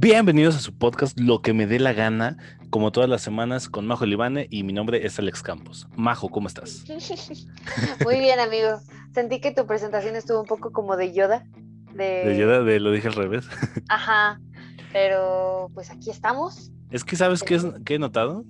[0.00, 2.36] Bienvenidos a su podcast Lo que me dé la gana,
[2.70, 5.88] como todas las semanas con Majo Libane y mi nombre es Alex Campos.
[5.96, 6.84] Majo, ¿cómo estás?
[8.04, 8.78] Muy bien, amigo.
[9.12, 11.44] Sentí que tu presentación estuvo un poco como de Yoda.
[11.94, 13.48] De, de Yoda, de lo dije al revés.
[13.88, 14.40] Ajá,
[14.92, 16.70] pero pues aquí estamos.
[16.92, 18.44] Es que, ¿sabes qué, es, qué he notado?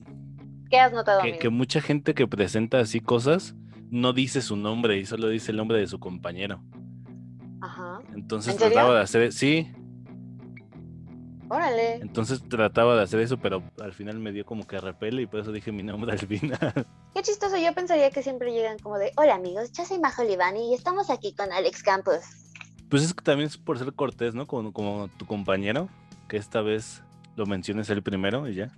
[0.68, 1.22] ¿Qué has notado?
[1.22, 1.38] Que, amigo?
[1.40, 3.54] que mucha gente que presenta así cosas
[3.90, 6.62] no dice su nombre y solo dice el nombre de su compañero.
[7.62, 8.00] Ajá.
[8.14, 9.72] Entonces trataba de hacer, sí,
[11.50, 11.94] Órale.
[11.96, 15.40] entonces trataba de hacer eso, pero al final me dio como que repele y por
[15.40, 16.58] eso dije mi nombre al final.
[17.14, 17.56] Qué chistoso.
[17.56, 21.10] Yo pensaría que siempre llegan como de, hola amigos, yo soy Majo Libani y estamos
[21.10, 22.20] aquí con Alex Campos.
[22.90, 24.46] Pues es que también es por ser cortés, ¿no?
[24.46, 25.88] Como, como tu compañero,
[26.28, 27.02] que esta vez
[27.36, 28.70] lo menciones el primero y ya.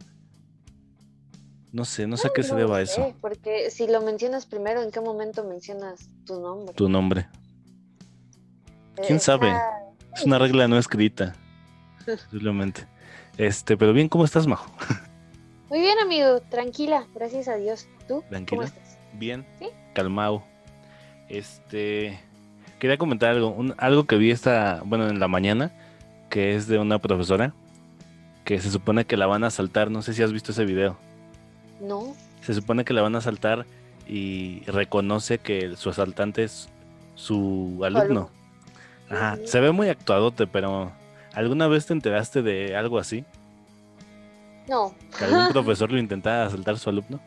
[1.73, 4.83] No sé, no sé a qué se deba sé, eso, Porque si lo mencionas primero,
[4.83, 6.75] ¿en qué momento mencionas tu nombre?
[6.75, 7.29] tu nombre.
[8.97, 9.49] Eh, quién sabe.
[9.51, 9.77] está-
[10.17, 11.37] Es una regla no escrita,
[12.31, 12.87] simplemente.
[13.39, 14.71] Este, pero bien, ¿cómo estás, Majo?
[15.69, 16.41] Muy bien, amigo.
[16.51, 17.07] Tranquila.
[17.15, 17.87] Gracias a Dios.
[18.09, 18.15] ¿Tú?
[18.17, 18.65] ¿Cómo Tranquila.
[18.65, 18.99] estás?
[19.15, 19.69] Bien, ¿Sí?
[19.95, 20.43] calmado.
[21.29, 22.19] Este,
[22.79, 25.73] quería comentar algo, un- algo que vi esta, bueno, en la mañana,
[26.29, 27.55] que es de una profesora
[28.45, 30.97] que se supone que la van a asaltar, no sé si has visto ese video.
[31.81, 32.15] No.
[32.43, 33.65] Se supone que la van a asaltar
[34.09, 36.69] y reconoce que su asaltante es
[37.15, 38.31] su alumno.
[39.09, 40.91] Ajá, se ve muy actuadote, pero
[41.35, 43.25] ¿alguna vez te enteraste de algo así?
[44.69, 44.95] No.
[45.19, 47.21] ¿Que algún profesor lo intentaba asaltar a su alumno?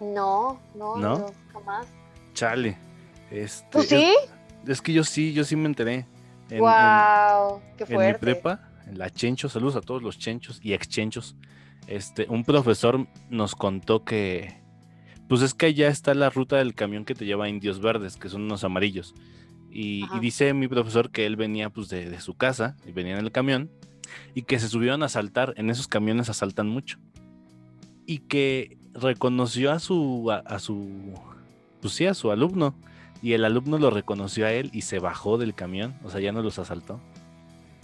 [0.00, 1.18] No, no, ¿No?
[1.18, 1.86] no, jamás.
[2.34, 2.76] Chale.
[3.30, 4.12] Este, ¿Tú es- sí?
[4.66, 6.06] Es, que yo sí, yo sí me enteré.
[6.50, 8.18] En, en- wow, qué en mi fuerte.
[8.18, 11.36] prepa, en la Chencho, saludos a todos los chenchos y ex-chenchos.
[11.86, 14.60] Este, un profesor nos contó que,
[15.28, 18.16] pues es que allá está la ruta del camión que te lleva a Indios Verdes,
[18.16, 19.14] que son unos amarillos.
[19.72, 23.24] Y, dice mi profesor que él venía pues de, de su casa, y venía en
[23.24, 23.70] el camión,
[24.34, 26.98] y que se subieron a asaltar, en esos camiones asaltan mucho.
[28.06, 31.14] Y que reconoció a su, a, a su,
[31.80, 32.74] pues sí, a su alumno.
[33.22, 36.32] Y el alumno lo reconoció a él y se bajó del camión, o sea, ya
[36.32, 37.00] no los asaltó.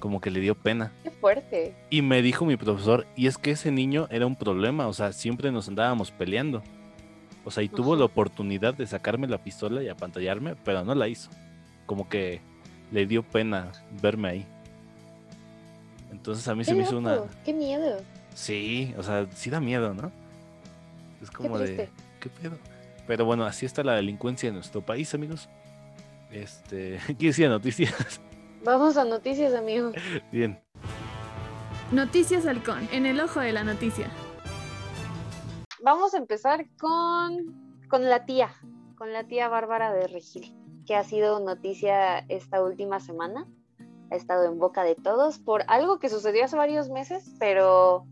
[0.00, 0.92] Como que le dio pena.
[1.02, 1.76] Qué fuerte.
[1.90, 5.12] Y me dijo mi profesor, y es que ese niño era un problema, o sea,
[5.12, 6.62] siempre nos andábamos peleando.
[7.44, 11.08] O sea, y tuvo la oportunidad de sacarme la pistola y apantallarme, pero no la
[11.08, 11.30] hizo.
[11.88, 12.42] Como que
[12.92, 13.72] le dio pena
[14.02, 14.46] verme ahí.
[16.12, 17.22] Entonces a mí se me hizo una...
[17.44, 18.02] Qué miedo.
[18.34, 20.12] Sí, o sea, sí da miedo, ¿no?
[21.22, 21.88] Es como de...
[22.20, 22.58] ¿Qué pedo?
[23.06, 25.48] Pero bueno, así está la delincuencia en nuestro país, amigos.
[26.30, 28.20] Este, ¿qué decía noticias?
[28.62, 29.92] Vamos a noticias, amigo.
[30.30, 30.60] Bien.
[31.90, 34.10] Noticias Halcón, en el ojo de la noticia.
[35.82, 38.50] Vamos a empezar con, con la tía,
[38.96, 40.54] con la tía Bárbara de Regil,
[40.88, 43.46] que ha sido noticia esta última semana.
[44.10, 48.06] Ha estado en boca de todos por algo que sucedió hace varios meses, pero,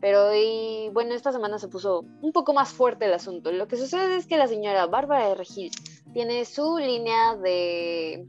[0.00, 3.52] pero hoy, bueno, esta semana se puso un poco más fuerte el asunto.
[3.52, 5.70] Lo que sucede es que la señora Bárbara de Regil
[6.12, 8.26] tiene su línea de,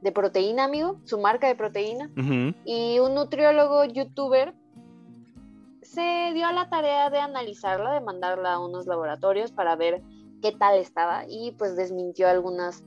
[0.00, 2.56] de proteína, amigo, su marca de proteína, Ujú.
[2.64, 4.52] y un nutriólogo youtuber
[5.82, 10.02] se dio a la tarea de analizarla, de mandarla a unos laboratorios para ver
[10.42, 12.82] qué tal estaba y pues desmintió algunas,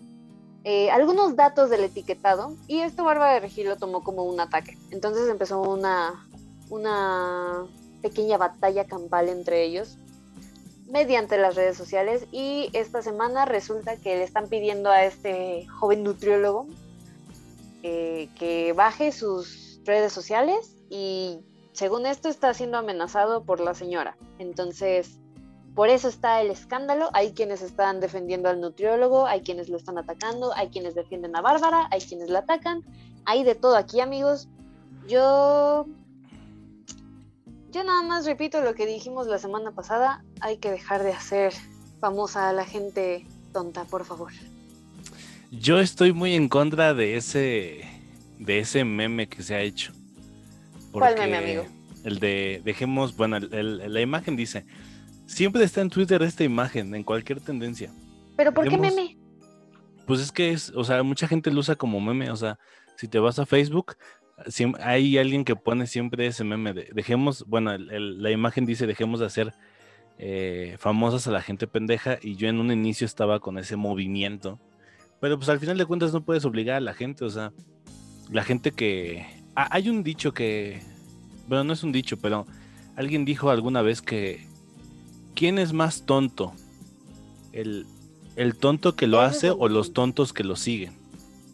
[0.63, 4.77] eh, algunos datos del etiquetado y esto Bárbara de Regil lo tomó como un ataque.
[4.91, 6.27] Entonces empezó una,
[6.69, 7.65] una
[8.01, 9.97] pequeña batalla campal entre ellos
[10.91, 16.03] mediante las redes sociales y esta semana resulta que le están pidiendo a este joven
[16.03, 16.67] nutriólogo
[17.81, 21.39] eh, que baje sus redes sociales y
[21.71, 24.17] según esto está siendo amenazado por la señora.
[24.37, 25.17] Entonces,
[25.75, 27.09] por eso está el escándalo.
[27.13, 31.41] Hay quienes están defendiendo al nutriólogo, hay quienes lo están atacando, hay quienes defienden a
[31.41, 32.83] Bárbara, hay quienes la atacan.
[33.25, 34.47] Hay de todo aquí, amigos.
[35.07, 35.85] Yo...
[37.71, 40.25] Yo nada más repito lo que dijimos la semana pasada.
[40.41, 41.53] Hay que dejar de hacer
[42.01, 44.33] famosa a la gente tonta, por favor.
[45.51, 47.87] Yo estoy muy en contra de ese
[48.39, 49.93] de ese meme que se ha hecho.
[50.91, 51.65] ¿Cuál meme, amigo?
[52.03, 54.65] El de dejemos, bueno, el- el- la imagen dice,
[55.31, 57.91] siempre está en Twitter esta imagen, en cualquier tendencia.
[58.37, 59.17] Pero ¿por qué meme?
[60.07, 62.57] Pues es que es, o sea, mucha gente lo usa como meme, o sea,
[62.97, 63.95] si te vas a Facebook,
[64.47, 68.65] siem- hay alguien que pone siempre ese meme de dejemos, bueno, el- el- la imagen
[68.65, 69.53] dice dejemos de hacer
[70.23, 74.59] eh, famosas a la gente pendeja y yo en un inicio estaba con ese movimiento,
[75.19, 77.51] pero pues al final de cuentas no puedes obligar a la gente, o sea,
[78.29, 79.25] la gente que...
[79.55, 80.79] Ah, hay un dicho que,
[81.47, 82.45] bueno, no es un dicho, pero
[82.95, 84.45] alguien dijo alguna vez que
[85.35, 86.53] ¿quién es más tonto?
[87.51, 87.85] ¿El,
[88.35, 90.93] el tonto que lo hace o los tontos que lo siguen?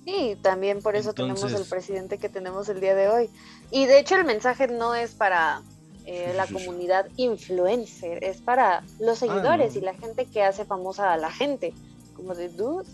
[0.06, 3.30] Sí, también por eso tenemos el presidente que tenemos el día de hoy.
[3.72, 5.62] Y de hecho el mensaje no es para
[6.06, 9.82] eh, la comunidad influencer, es para los seguidores no.
[9.82, 11.74] y la gente que hace famosa a la gente.
[12.16, 12.88] Como de, dude,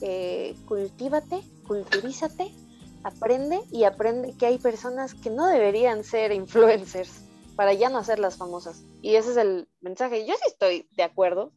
[0.00, 2.50] eh, cultívate, culturízate,
[3.04, 7.25] aprende y aprende que hay personas que no deberían ser influencers
[7.56, 8.84] para ya no hacerlas famosas.
[9.02, 10.26] Y ese es el mensaje.
[10.26, 11.52] Yo sí estoy de acuerdo.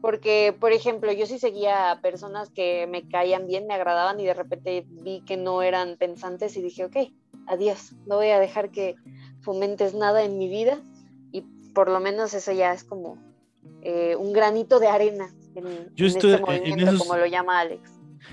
[0.00, 4.24] Porque, por ejemplo, yo sí seguía a personas que me caían bien, me agradaban y
[4.26, 6.96] de repente vi que no eran pensantes y dije, ok,
[7.46, 8.96] adiós, no voy a dejar que
[9.42, 10.80] fomentes nada en mi vida
[11.30, 11.42] y
[11.72, 13.16] por lo menos eso ya es como
[13.82, 15.64] eh, un granito de arena en,
[15.94, 17.88] Yo en estoy- este en movimiento, esos- como lo llama Alex.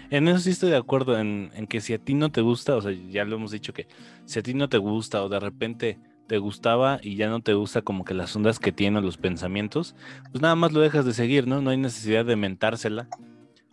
[0.10, 2.76] En eso sí estoy de acuerdo, en, en que si a ti no te gusta,
[2.76, 3.88] o sea, ya lo hemos dicho que
[4.26, 6.00] si a ti no te gusta o de repente
[6.30, 9.96] te gustaba y ya no te gusta como que las ondas que tienen los pensamientos,
[10.32, 11.60] pues nada más lo dejas de seguir, ¿no?
[11.62, 13.08] No hay necesidad de mentársela.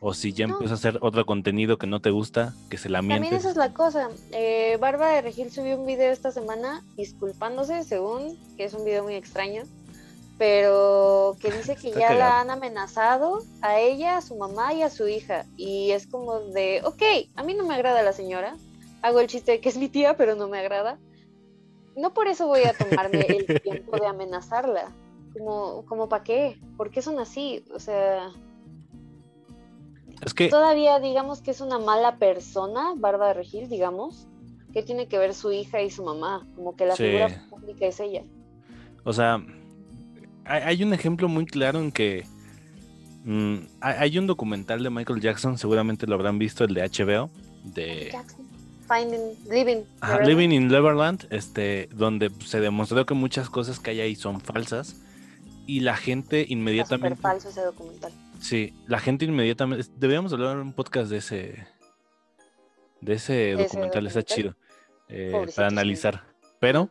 [0.00, 0.54] O si ya No.
[0.54, 3.40] empieza a hacer otro contenido que no te gusta, que se la También mientes.
[3.40, 4.08] esa es la cosa.
[4.32, 9.04] Eh, Bárbara de Regil subió un video esta semana disculpándose, según que es un video
[9.04, 9.62] muy extraño,
[10.38, 12.30] pero que dice que Está ya cagado.
[12.30, 15.46] la han amenazado a ella, a su mamá y a su hija.
[15.56, 17.02] Y es como de, ok,
[17.34, 18.54] a mí no me agrada la señora,
[19.02, 20.98] hago el chiste de que es mi tía, pero no me agrada.
[21.96, 24.92] No por eso voy a tomarme el tiempo de amenazarla.
[25.32, 26.58] Como, como para qué?
[26.76, 27.64] ¿Por qué son así?
[27.74, 28.30] O sea,
[30.24, 34.28] Es que, todavía digamos que es una mala persona, Bárbara Regil, digamos,
[34.72, 37.04] que tiene que ver su hija y su mamá, como que la Sí.
[37.04, 38.22] figura pública es ella.
[39.04, 39.44] o sea,
[40.44, 42.24] hay, un ejemplo muy claro en que
[43.24, 47.30] mm, hay, hay un documental de Michael Jackson, seguramente lo habrán visto, el de HBO,
[47.64, 48.10] de...
[48.12, 48.45] Jackson.
[48.86, 49.84] Finding, living.
[50.24, 55.02] Living in Neverland, este, donde se demostró que muchas cosas que hay ahí son falsas
[55.66, 58.12] y la gente inmediatamente, súper falso ese documental.
[58.38, 61.66] sí, la gente inmediatamente, deberíamos hablar un podcast de ese,
[63.00, 64.54] de ese ese documental, está chido
[65.08, 66.24] eh, para analizar,
[66.60, 66.90] pero,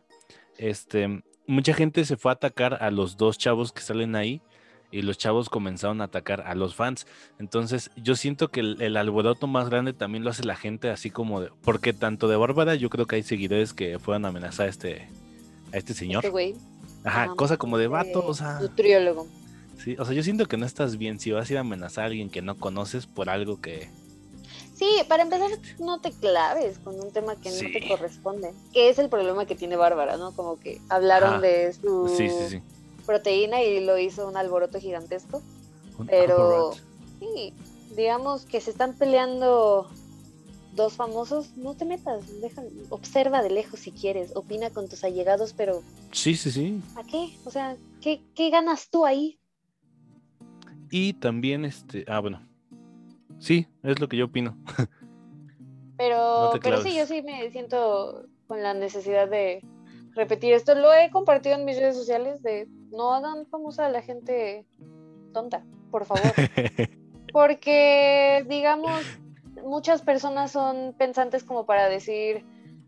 [0.58, 4.42] este, mucha gente se fue a atacar a los dos chavos que salen ahí
[4.90, 7.06] y los chavos comenzaron a atacar a los fans.
[7.38, 11.10] Entonces, yo siento que el, el alboroto más grande también lo hace la gente, así
[11.10, 14.66] como de, porque tanto de Bárbara, yo creo que hay seguidores que fueron a amenazar
[14.66, 15.08] a este,
[15.72, 16.24] a este señor.
[16.24, 16.54] Este.
[17.04, 19.26] Ajá, cosa como de eh, vato, o sea, Nutriólogo.
[19.78, 22.04] sí, o sea, yo siento que no estás bien si vas a ir a amenazar
[22.04, 23.88] a alguien que no conoces por algo que,
[24.76, 28.52] Sí, para empezar, no te claves con un tema que no te corresponde.
[28.74, 30.36] Que es el problema que tiene Bárbara, ¿no?
[30.36, 32.62] Como que hablaron de su sí, sí, sí.
[33.06, 35.42] Proteína y lo hizo un alboroto gigantesco.
[35.98, 36.72] Un Pero
[37.20, 37.54] sí,
[37.96, 39.88] digamos que se están peleando
[40.74, 45.54] dos famosos, no te metas, deja, observa de lejos si quieres, opina con tus allegados,
[45.54, 45.82] pero
[46.12, 46.82] Sí, sí, sí.
[46.96, 47.34] ¿a qué?
[47.46, 49.40] O sea, ¿qué, qué ganas tú ahí?
[50.90, 52.46] Y también, este, ah, bueno,
[53.38, 54.56] sí, es lo que yo opino.
[55.96, 59.64] Pero, No pero sí, yo sí me siento con la necesidad de
[60.14, 60.74] repetir esto.
[60.74, 64.66] Lo he compartido en mis redes sociales de no hagan famosa a la gente
[65.32, 66.32] tonta, por favor.
[67.32, 69.02] Porque, digamos,
[69.64, 72.44] muchas personas son pensantes como para decir,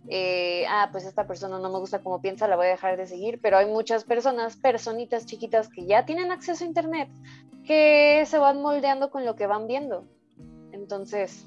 [0.08, 3.06] eh, ah, pues esta persona no me gusta como piensa, la voy a dejar de
[3.06, 7.10] seguir, pero hay muchas personas, personitas chiquitas que ya tienen acceso a Internet,
[7.66, 10.06] que se van moldeando con lo que van viendo.
[10.72, 11.46] Entonces,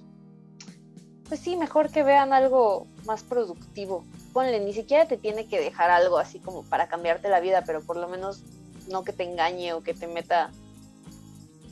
[1.28, 4.04] pues sí, mejor que vean algo más productivo.
[4.34, 7.82] Ponle, ni siquiera te tiene que dejar algo así como para cambiarte la vida, pero
[7.82, 8.44] por lo menos
[8.90, 10.52] no que te engañe o que te meta,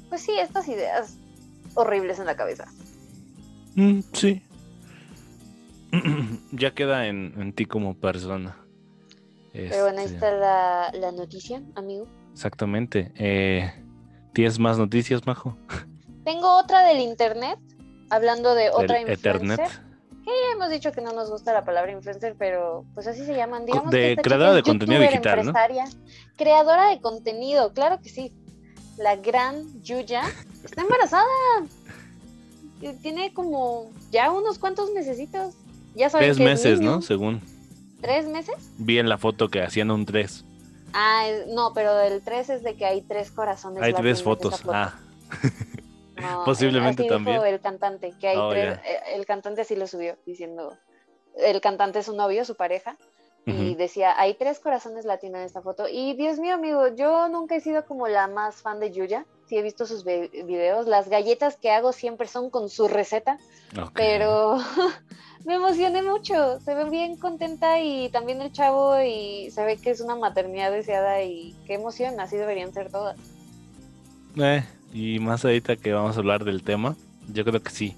[0.09, 1.15] pues sí, estas ideas
[1.75, 2.65] horribles en la cabeza.
[3.75, 4.41] Mm, sí.
[6.51, 8.57] ya queda en, en ti como persona.
[9.53, 12.07] Pero bueno, ahí Este, está la, la noticia, amigo.
[12.33, 13.11] Exactamente.
[13.15, 13.71] Eh,
[14.33, 15.57] ¿Tienes más noticias, Majo?
[16.23, 17.57] Tengo otra del internet,
[18.09, 19.59] hablando de otra influencer.
[19.59, 19.88] Ethernet.
[20.59, 23.65] Hemos dicho que no nos gusta la palabra influencer, pero pues así se llaman.
[23.65, 25.41] Digamos de que creadora de contenido digital, ¿no?
[25.51, 25.85] empresaria,
[26.35, 28.33] Creadora de contenido, claro que sí.
[28.97, 30.23] La gran Yuya
[30.61, 31.23] está embarazada.
[33.01, 35.55] Tiene como ya unos cuantos mesecitos.
[35.95, 36.91] Ya saben Tres que es meses, niño.
[36.97, 37.01] ¿no?
[37.03, 37.41] Según
[38.01, 38.55] ¿Tres meses?
[38.77, 40.43] vi en la foto que hacían un tres.
[40.91, 43.81] Ah, no, pero el tres es de que hay tres corazones.
[43.81, 44.59] Hay tres fotos.
[44.59, 44.73] foto.
[44.73, 44.99] Ah,
[46.21, 47.45] No, Posiblemente así dijo también.
[47.45, 48.81] el cantante, que hay Oh, tres, ya.
[48.85, 50.77] eh, el cantante sí lo subió diciendo,
[51.35, 52.97] el cantante es su novio, su pareja,
[53.45, 53.77] y ujú.
[53.77, 55.87] decía, hay tres corazones latinos en esta foto.
[55.89, 59.57] Y Dios mío, amigo, yo nunca he sido como la más fan de Yuya, sí
[59.57, 63.37] he visto sus videos, las galletas que hago siempre son con su receta,
[63.81, 63.93] Ok.
[63.95, 64.57] pero
[65.45, 69.91] me emocioné mucho, se ve bien contenta y también el chavo y se ve que
[69.91, 73.17] es una maternidad deseada y qué emoción, así deberían ser todas.
[74.37, 76.95] Eh, y más ahorita que vamos a hablar del tema,
[77.31, 77.95] yo creo que sí.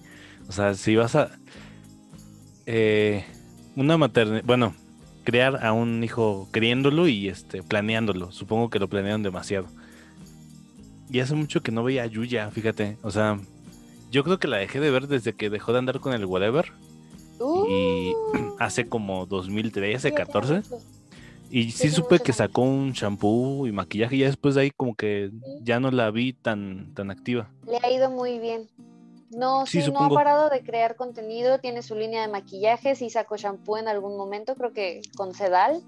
[0.47, 1.31] O sea, si vas a...
[2.65, 3.25] eh,
[3.75, 4.73] una maternidad, bueno,
[5.23, 8.31] crear a un hijo criándolo y este planeándolo.
[8.31, 9.67] Supongo que lo planearon demasiado.
[11.09, 12.97] Y hace mucho que no veía a Yuya, fíjate.
[13.01, 13.39] O sea,
[14.11, 16.71] yo creo que la dejé de ver desde que dejó de andar con el whatever.
[17.69, 20.61] Y Uh, hace como 2013, sí, ya tiene 14.
[21.51, 24.15] Y sí supe que sacó un shampoo y maquillaje.
[24.15, 25.31] Y ya después de ahí como que
[25.61, 27.49] ya no la vi tan, tan activa.
[27.67, 28.69] Le ha ido muy bien.
[29.31, 33.09] No, Sí, sí, no ha parado de crear contenido, tiene su línea de maquillaje, sí
[33.09, 35.81] sacó shampoo en algún momento, creo que con Sedal.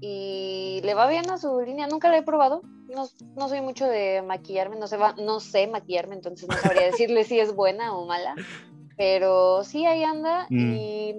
[0.00, 2.62] Y le va bien a su línea, nunca la he probado.
[2.94, 6.82] No, no soy mucho de maquillarme, no sé, va- no sé maquillarme, entonces no sabría
[6.92, 8.34] decirle si es buena o mala.
[8.96, 10.46] Pero sí, ahí anda.
[10.50, 10.72] Mm.
[10.74, 11.14] Y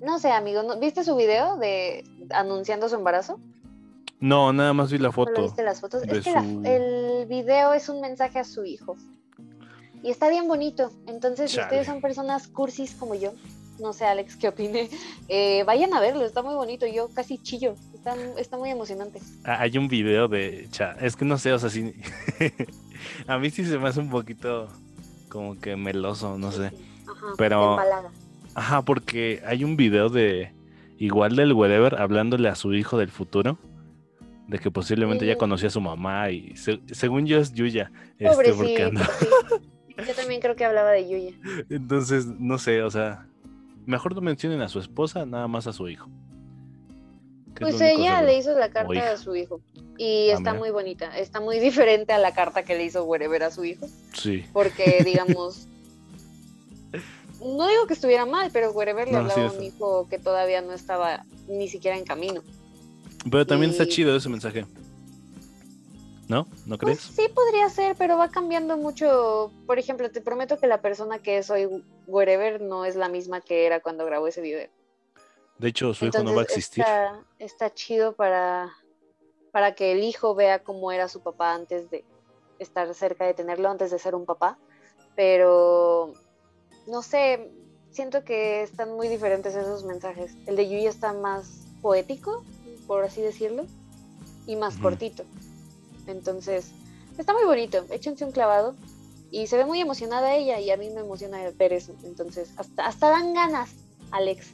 [0.00, 3.38] no sé, amigo, ¿no- ¿viste su video de anunciando su embarazo?
[4.20, 5.42] No, nada más vi la ¿Solo foto.
[5.42, 6.02] viste las fotos?
[6.02, 8.96] Es que la- el video es un mensaje a su hijo.
[10.02, 10.90] Y está bien bonito.
[11.06, 13.32] Entonces, si ustedes son personas cursis como yo,
[13.78, 14.88] no sé, Alex, qué opine,
[15.28, 16.86] eh, vayan a verlo, está muy bonito.
[16.86, 19.20] Yo casi chillo, está, está muy emocionante.
[19.44, 20.68] Ah, Hay un video de...
[20.70, 21.94] cha- es que no sé, o sea, sí...
[23.26, 24.68] a mí sí se me hace un poquito
[25.30, 26.66] como que meloso, no sé.
[27.10, 28.10] Ajá, Pero- empalaga.
[28.54, 30.52] Ajá, porque hay un video de
[30.98, 33.58] igual del whatever hablándole a su hijo del futuro.
[34.48, 37.92] De que posiblemente ya conocía a su mamá y se- según yo es Yuya.
[38.18, 39.26] Este, porque anda- sí.
[40.08, 41.34] Yo también creo que hablaba de Yuya.
[41.68, 43.26] Entonces, no sé, o sea,
[43.86, 46.08] mejor no mencionen a su esposa, nada más a su hijo.
[47.60, 49.60] Pues ella le hizo la carta a su hijo.
[49.98, 50.54] Y Ah, está mira.
[50.54, 51.16] muy bonita.
[51.18, 53.86] Está muy diferente a la carta que le hizo Wherever a su hijo.
[54.14, 55.68] Sí, porque digamos
[57.40, 60.18] no digo que estuviera mal pero Wherever le No, hablaba sí, a un hijo que
[60.18, 62.42] todavía no estaba ni siquiera en camino
[63.30, 64.64] pero también está chido ese mensaje.
[66.28, 66.46] ¿No?
[66.64, 67.16] ¿No pues crees?
[67.16, 71.38] sí podría ser pero va cambiando mucho por ejemplo te prometo que la persona que
[71.38, 71.68] es hoy
[72.06, 74.68] Wherever no es la misma que era cuando grabó ese video
[75.58, 76.82] De hecho, su hijo no va a existir.
[76.84, 78.70] está, está chido para
[79.50, 82.04] para que el hijo vea cómo era su papá antes de
[82.60, 84.56] estar cerca de tenerlo antes de ser un papá
[85.16, 86.14] pero
[86.90, 87.50] no sé,
[87.90, 90.32] siento que están muy diferentes esos mensajes.
[90.46, 92.44] El de Yuya está más poético,
[92.86, 93.66] por así decirlo,
[94.46, 95.24] y más cortito.
[96.06, 96.72] Entonces,
[97.18, 98.74] está muy bonito, échense un clavado.
[99.32, 101.94] Y se ve muy emocionada ella y a mí me emociona ver eso.
[102.02, 103.70] Entonces, hasta, hasta dan ganas,
[104.10, 104.48] Alex.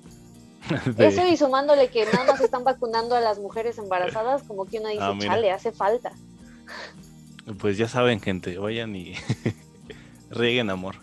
[0.97, 4.78] De- Eso y sumándole que nada más están vacunando a las mujeres embarazadas, como que
[4.81, 6.12] uno dice, Ah, chale, hace falta.
[7.59, 9.14] Pues ya saben, gente, vayan y
[10.31, 10.97] rieguen amor.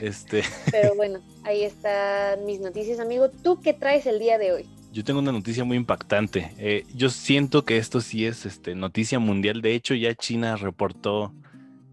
[0.00, 3.30] Este, Pero bueno, ahí están mis noticias, amigo.
[3.30, 4.66] ¿Tú qué traes el día de hoy?
[4.96, 6.54] yo tengo una noticia muy impactante.
[6.56, 9.60] Eh, yo siento que esto sí es este, noticia mundial.
[9.60, 11.34] De hecho, ya China reportó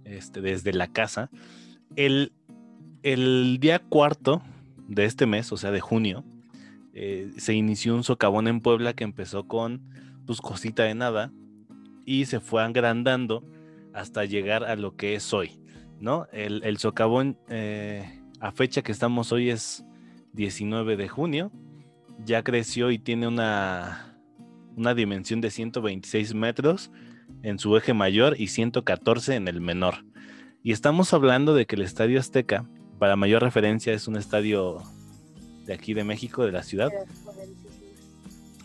[0.06, 1.30] este, desde la casa.
[1.98, 2.32] El,
[3.02, 4.42] el día cuarto
[4.88, 6.24] de este mes, o sea, de junio,
[6.94, 9.82] eh, se inició un socavón en Puebla que empezó con
[10.26, 11.34] pues cosita de nada
[12.06, 13.44] y se fue agrandando
[13.94, 15.60] hasta llegar a lo que es hoy,
[16.04, 16.28] ¿no?
[16.34, 19.86] El, el socavón eh, a fecha que estamos hoy es
[20.34, 21.50] 19 de junio,
[22.26, 24.18] ya creció y tiene una,
[24.76, 26.92] una dimensión de 126 metros
[27.42, 30.04] en su eje mayor y 114 en el menor.
[30.62, 32.70] Y estamos hablando de que el Estadio Azteca,
[33.00, 34.84] para mayor referencia, es un estadio
[35.66, 36.90] de aquí de México, de la ciudad,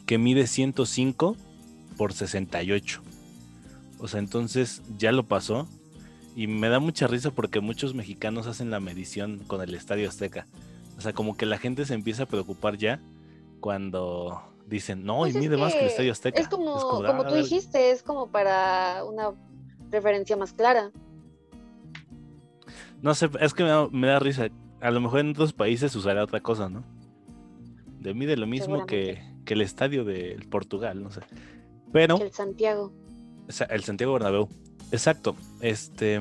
[0.07, 1.37] que mide 105
[1.97, 3.00] por 68.
[4.00, 5.68] O sea, entonces ya lo pasó.
[6.38, 10.47] Y me da mucha risa porque muchos mexicanos hacen la medición con el Estadio Azteca.
[10.97, 13.00] O sea, como que la gente se empieza a preocupar ya
[13.59, 16.40] cuando dicen, no, Pues y es mide más que el Estadio Azteca.
[16.40, 17.37] Es como, de, como "Ah, tú verga".
[17.38, 19.33] dijiste, es como para una
[19.90, 20.92] referencia más clara.
[23.02, 24.47] No sé, es que me da, me da risa.
[24.80, 26.85] A lo mejor en otros países usará otra cosa, ¿no?
[27.99, 31.21] De mide lo mismo que, que el estadio del Portugal, no sé.
[31.92, 32.92] Pero el Santiago.
[33.49, 34.49] O sea, el Santiago Bernabéu.
[34.90, 35.37] Exacto.
[35.61, 36.21] Este,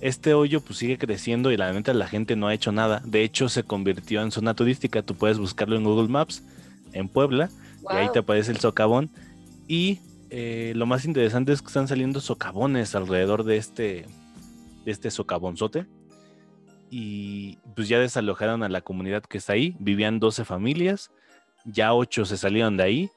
[0.00, 3.02] este hoyo pues sigue creciendo y la neta la gente no ha hecho nada.
[3.04, 5.02] De hecho, se convirtió en zona turística.
[5.02, 6.42] Tú puedes buscarlo en Google Maps,
[6.92, 7.50] en Puebla,
[7.90, 9.10] y ahí te aparece el socavón.
[9.68, 10.00] Y
[10.30, 14.06] eh, lo más interesante es que están saliendo socavones alrededor de este,
[14.84, 15.86] de este socavonzote.
[16.90, 19.76] Y pues ya desalojaron a la comunidad que está ahí.
[19.78, 21.10] Vivían 12 familias.
[21.64, 23.10] Ya 8 se salieron de ahí.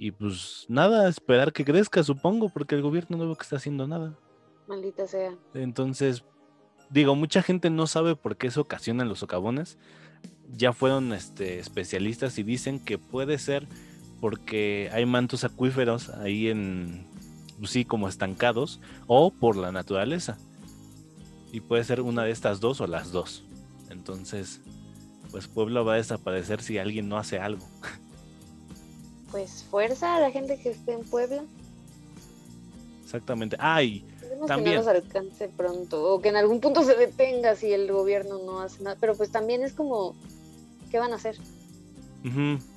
[0.00, 3.88] Y pues nada, esperar que crezca, supongo, porque el gobierno no veo que está haciendo
[3.88, 4.16] nada.
[4.68, 5.36] Maldita sea.
[5.54, 6.22] Entonces,
[6.88, 9.76] digo, mucha gente no sabe por qué se ocasionan los socavones.
[10.52, 13.66] Ya fueron este, especialistas y dicen que puede ser
[14.20, 17.04] porque hay mantos acuíferos ahí en,
[17.58, 20.38] pues sí, como estancados, o por la naturaleza.
[21.52, 23.44] Y puede ser una de estas dos o las dos.
[23.90, 24.60] Entonces,
[25.32, 27.66] pues Puebla va a desaparecer si alguien no hace algo.
[29.30, 31.42] Pues fuerza a la gente que esté en Puebla.
[33.04, 33.56] Exactamente.
[33.58, 34.80] Ay, Esperemos También.
[34.80, 38.38] que no nos alcance pronto o que en algún punto se detenga si el gobierno
[38.44, 38.96] no hace nada.
[39.00, 40.14] Pero pues también es como,
[40.90, 41.36] ¿qué van a hacer?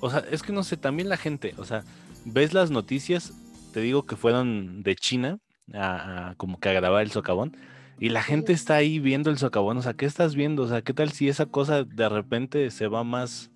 [0.00, 1.84] O sea, es que no sé, también la gente, o sea,
[2.24, 3.32] ves las noticias,
[3.72, 5.38] te digo que fueron de China
[5.74, 7.56] a, a como que a grabar el socavón,
[7.98, 10.62] y la gente está ahí viendo el socavón, o sea, ¿qué estás viendo?
[10.62, 13.50] O sea, ¿qué tal si esa cosa de repente se va más,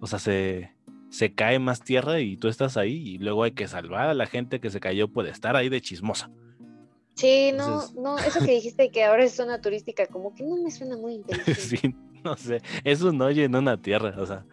[0.00, 0.72] o sea, se,
[1.10, 4.26] se cae más tierra y tú estás ahí y luego hay que salvar a la
[4.26, 6.30] gente que se cayó por estar ahí de chismosa?
[7.14, 10.56] Sí, no, Entonces- no, eso que dijiste que ahora es zona turística, como que no
[10.62, 11.54] me suena muy inteligente.
[11.60, 14.44] Sí, no sé, eso no llena una tierra, o sea,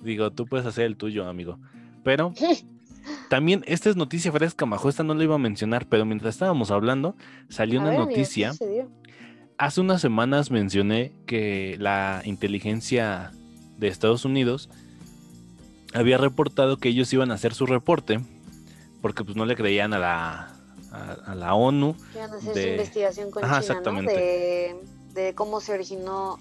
[0.00, 1.58] digo, tú puedes hacer el tuyo, amigo,
[2.02, 2.32] pero...
[3.28, 6.70] También, esta es noticia fresca, Majo, esta no lo iba a mencionar, pero mientras estábamos
[6.70, 7.16] hablando,
[7.48, 8.52] salió A una ver, amigo, ¿qué noticia.
[8.52, 8.90] sucedió?
[9.58, 13.32] Hace unas semanas mencioné que la inteligencia
[13.78, 14.70] de Estados Unidos
[15.94, 18.20] había reportado que ellos iban a hacer su reporte
[19.00, 20.54] porque pues no le creían a la,
[20.92, 21.96] a, a la ONU.
[22.14, 23.78] Iban a hacer de- su investigación con Ajá, China, ¿no?
[23.78, 24.12] exactamente.
[24.14, 24.76] De,
[25.22, 26.38] de cómo se originó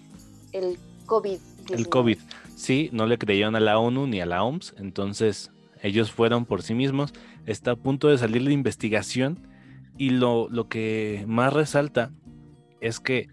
[0.52, 1.40] el COVID.
[1.72, 2.18] El COVID.
[2.56, 6.62] Sí, no le creían a la ONU ni a la OMS, entonces ellos fueron por
[6.62, 7.14] sí mismos.
[7.48, 9.48] Está a punto de salir la investigación
[9.98, 12.12] y lo, lo que más resalta
[12.82, 13.28] es que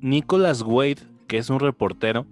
[0.00, 2.26] Nicholas Wade, que es un reportero,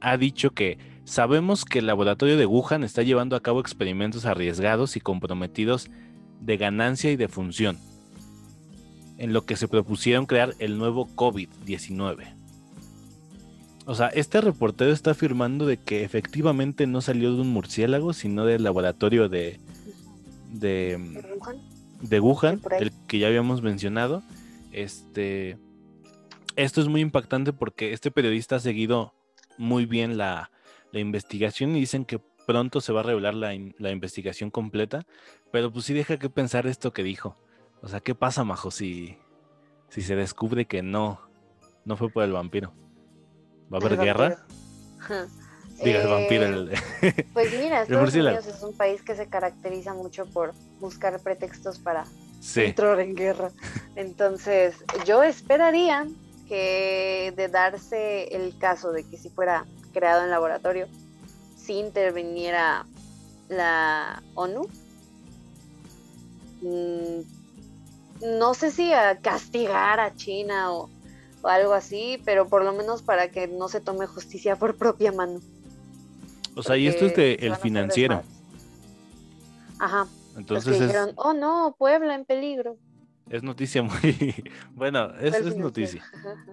[0.00, 4.96] ha dicho que sabemos que el laboratorio de Wuhan está llevando a cabo experimentos arriesgados
[4.96, 5.90] y comprometidos
[6.40, 7.78] de ganancia y de función,
[9.18, 12.34] en lo que se propusieron crear el nuevo COVID-19.
[13.86, 18.46] O sea, este reportero está afirmando de que efectivamente no salió de un murciélago, sino
[18.46, 19.60] del laboratorio de,
[20.50, 21.60] de, ¿De Wuhan?
[22.00, 24.22] de Wuhan, el que ya habíamos mencionado.
[24.72, 25.58] Este,
[26.56, 29.12] esto es muy impactante porque este periodista ha seguido
[29.58, 30.50] muy bien la,
[30.94, 35.04] la investigación y dicen que pronto se va a revelar la, in- la investigación completa,
[35.50, 37.36] pero pues sí deja que pensar esto que dijo.
[37.82, 39.18] O sea, ¿qué pasa, Majo, si,
[39.88, 41.20] si se descubre que no,
[41.84, 42.72] no fue por el vampiro?
[43.72, 44.46] ¿Va a haber El guerra?
[45.82, 46.44] Diga, el Eh, vampiro.
[46.44, 46.70] el-
[47.34, 48.14] Pues mira, Estados.
[48.14, 52.04] Unidos es un país que se caracteriza mucho por buscar pretextos para
[52.38, 52.60] sí.
[52.66, 53.50] entrar en guerra.
[53.96, 56.06] Entonces, yo esperaría
[56.46, 60.88] que de darse el caso de que si fuera creado en laboratorio,
[61.56, 62.84] si interviniera
[63.48, 64.68] la ONU.
[66.60, 67.20] Mm,
[68.38, 70.90] No sé si a castigar a China o,
[71.42, 75.12] o algo así, pero por lo menos para que no se tome justicia por propia
[75.12, 75.40] mano.
[76.56, 78.22] O sea, y esto es de el financiero.
[79.78, 80.06] Ajá.
[80.36, 82.76] Entonces es, dijeron, oh no, Puebla en peligro.
[83.30, 84.34] Es noticia muy...
[84.74, 86.04] bueno, es, es noticia.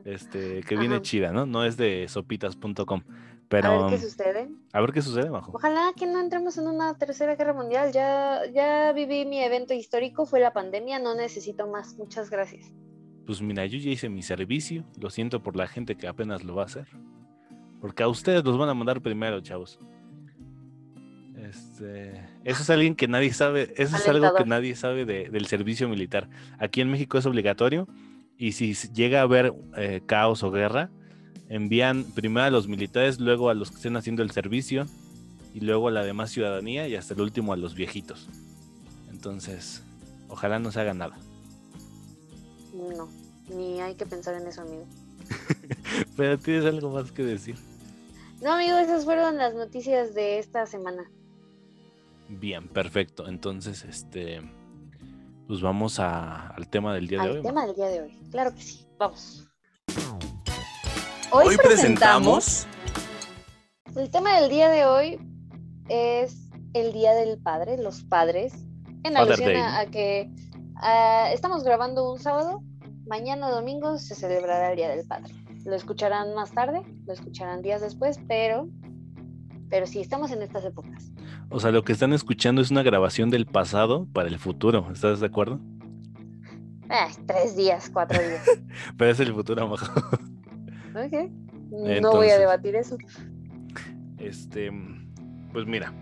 [0.06, 1.02] Este, que viene Ajá.
[1.04, 1.46] chida, ¿no?
[1.46, 3.02] No es de sopitas.com.
[3.02, 3.14] A
[3.52, 4.50] Pero ver qué sucede.
[4.72, 5.52] a ver qué sucede, Majo.
[5.54, 7.92] Ojalá que no entremos en una tercera guerra mundial.
[7.92, 11.98] Ya, ya viví mi evento histórico, fue la pandemia, no necesito más.
[11.98, 12.72] Muchas gracias.
[13.26, 14.86] Pues mira, yo ya hice mi servicio.
[14.98, 16.88] Lo siento por la gente que apenas lo va a hacer.
[17.82, 19.80] Porque a ustedes los van a mandar primero, chavos.
[21.52, 22.14] Este,
[22.46, 25.90] eso es alguien que nadie sabe, eso es algo que nadie sabe de- del servicio
[25.90, 26.30] militar.
[26.60, 27.88] Aquí en México es obligatorio
[28.38, 30.90] y si llega a haber eh, caos o guerra,
[31.50, 34.86] envían primero a los militares, luego a los que estén haciendo el servicio
[35.54, 38.30] y luego a la demás ciudadanía y hasta el último a los viejitos.
[39.12, 39.84] Entonces,
[40.30, 41.18] ojalá no se haga nada.
[42.74, 43.10] No,
[43.54, 44.86] ni hay que pensar en eso, amigo.
[46.16, 47.56] Pero tienes algo más que decir.
[48.42, 51.04] No, amigo, esas fueron las noticias de esta semana.
[52.40, 53.28] Bien, perfecto.
[53.28, 54.42] Entonces, este,
[55.48, 57.42] pues vamos a- al tema del día de Al hoy.
[57.44, 58.20] tema del día de hoy.
[58.32, 58.88] Claro que sí.
[58.98, 59.48] Vamos.
[61.32, 62.68] Hoy presentamos
[63.96, 65.20] El tema del día de hoy
[65.90, 68.54] es el Día del Padre, los padres,
[69.04, 69.62] en Father alusión Day.
[69.62, 70.32] a, que
[71.34, 72.64] estamos grabando un sábado,
[73.06, 75.34] mañana domingo se celebrará el Día del Padre.
[75.66, 78.70] Lo escucharán más tarde, lo escucharán días después, pero,
[79.70, 81.11] pero sí, estamos en estas épocas.
[81.52, 84.88] O sea, lo que están escuchando es una grabación del pasado para el futuro.
[84.92, 85.60] ¿Estás de acuerdo?
[86.90, 88.44] Ah, tres días, cuatro días.
[88.98, 89.86] Pero es el futuro, Majo.
[90.96, 91.30] Ok.
[92.02, 92.98] No voy a debatir eso.
[94.18, 94.72] Este,
[95.52, 95.94] pues mira,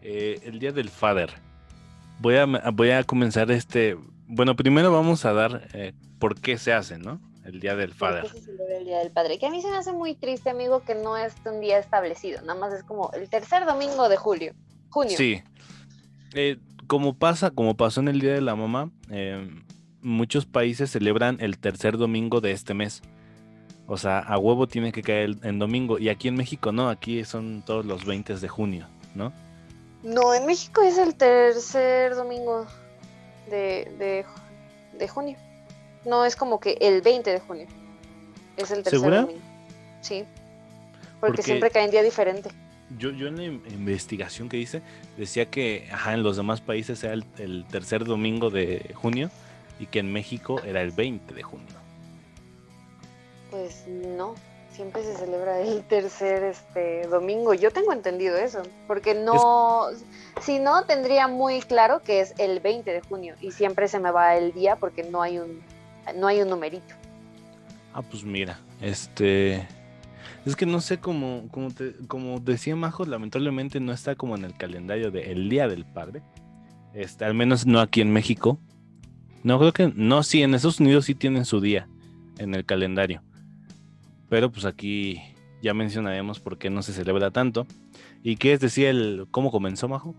[0.00, 1.30] eh, el día del Father.
[2.18, 3.96] Voy a, voy a comenzar este.
[4.26, 7.20] Bueno, primero vamos a dar eh, por qué se hace, ¿no?
[7.46, 8.22] El día del ¿Por Father.
[8.24, 9.38] qué se celebra el Día del Padre?
[9.38, 12.40] Que a mí se me hace muy triste, amigo, que no es un día establecido.
[12.42, 14.52] Nada más es como el tercer domingo de julio.
[14.90, 15.16] Junio.
[15.16, 15.42] Sí.
[16.34, 19.48] Eh, como pasa, como pasó en el día de la mamá, eh,
[20.02, 23.02] muchos países celebran el tercer domingo de este mes.
[23.86, 25.98] O sea, a huevo tiene que caer en domingo.
[26.00, 29.32] Y aquí en México no, aquí son todos los 20 de junio, ¿no?
[30.02, 32.66] No, en México es el tercer domingo
[33.48, 34.24] de, de,
[34.98, 35.36] de junio.
[36.06, 37.66] No es como que el 20 de junio.
[38.56, 39.20] Es el tercer ¿Segura?
[39.22, 39.40] domingo.
[40.00, 40.24] Sí.
[41.20, 42.48] Porque, Porque- siempre cae en día diferente.
[42.98, 44.80] Yo, yo en la in- investigación que hice
[45.16, 49.28] decía que ajá, en los demás países era el, el tercer domingo de junio
[49.80, 51.66] y que en México era el 20 de junio.
[53.50, 54.34] Pues no.
[54.72, 57.54] Siempre se celebra el tercer este domingo.
[57.54, 58.62] Yo tengo entendido eso.
[58.86, 59.86] Porque no.
[60.42, 63.34] Si no, tendría muy claro que es el 20 de junio.
[63.40, 65.62] Y siempre se me va el día porque no hay un,
[66.14, 66.94] no hay un numerito.
[67.92, 69.66] Ah, pues mira, este...
[70.44, 74.44] Es que no sé cómo, como, te- como decía Majo, lamentablemente no está como en
[74.44, 76.22] el calendario del Día del Padre.
[76.94, 78.58] Este, al menos no aquí en México.
[79.42, 81.88] No, creo que no, sí, en Estados Unidos sí tienen su día
[82.38, 83.22] en el calendario.
[84.28, 85.20] Pero pues aquí
[85.62, 87.66] ya mencionaremos por qué no se celebra tanto.
[88.22, 90.14] ¿Y qué es decir el cómo comenzó, Majo?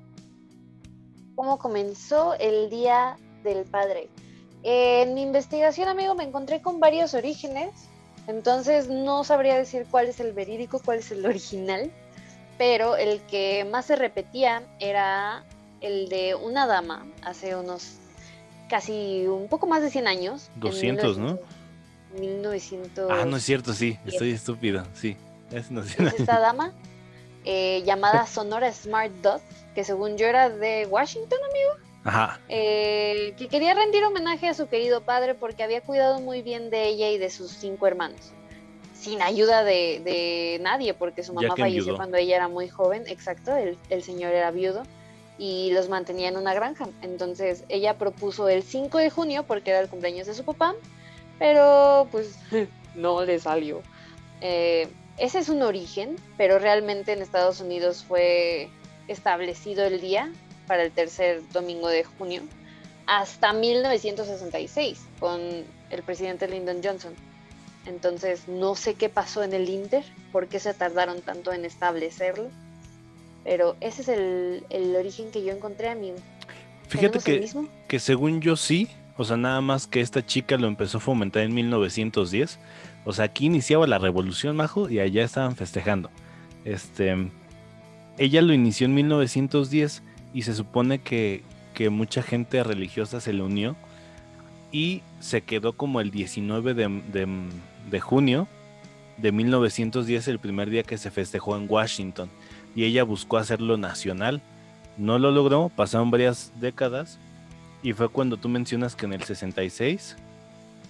[1.36, 4.10] ¿Cómo comenzó el Día del Padre?
[4.70, 7.70] En mi investigación, amigo, me encontré con varios orígenes,
[8.28, 11.90] entonces no sabría decir cuál es el verídico, cuál es el original,
[12.58, 15.46] pero el que más se repetía era
[15.80, 17.94] el de una dama hace unos
[18.68, 20.50] casi un poco más de 100 años.
[20.56, 21.40] en 200, ¿no?
[22.20, 23.10] 1900.
[23.10, 25.16] Ah, no es cierto, sí, estoy estúpido, sí.
[25.50, 26.74] Es, es esta dama
[27.46, 29.42] eh, llamada Sonora Smart Dot,
[29.76, 31.40] que según yo era de Washington,
[32.08, 36.70] Ajá, eh, que quería rendir homenaje a su querido padre porque había cuidado muy bien
[36.70, 38.32] de ella y de sus cinco hermanos,
[38.94, 43.54] sin ayuda de, de nadie, porque su mamá falleció cuando ella era muy joven, exacto,
[43.58, 44.84] el, el señor era viudo
[45.38, 46.88] y los mantenía en una granja.
[47.02, 50.76] Entonces ella propuso el 5 de junio porque era el cumpleaños de su papá,
[51.40, 52.40] pero pues
[52.96, 53.82] no le salió.
[54.40, 58.70] Eh, ese es un origen, pero realmente en Estados Unidos fue
[59.10, 60.32] establecido el día
[60.68, 62.44] para el tercer domingo de junio
[63.08, 65.40] hasta 1966 con
[65.90, 67.14] el presidente Lyndon Johnson.
[67.86, 72.50] Entonces no sé qué pasó en el Inter, por qué se tardaron tanto en establecerlo,
[73.46, 76.18] pero ese es el, el origen que yo encontré, amigo.
[76.90, 77.70] fíjate ¿Tenemos el que, mismo?
[77.88, 81.44] que según yo sí, o sea, nada más que esta chica lo empezó a fomentar
[81.44, 82.60] en 1910.
[83.06, 86.12] O sea, aquí iniciaba la revolución, Majo, y allá estaban festejando.
[86.66, 87.16] Este,
[88.18, 90.04] ella lo inició en 1910
[90.38, 91.42] y se supone que,
[91.74, 93.76] que mucha gente religiosa se le unió
[94.72, 97.28] y se quedó como el 19 de, de-
[97.90, 98.48] de junio
[99.18, 102.30] de 1910, el primer día que se festejó en Washington.
[102.76, 104.42] Y ella buscó hacerlo nacional.
[104.96, 107.18] No lo logró, pasaron varias décadas
[107.82, 110.18] y fue cuando tú mencionas que en el 66,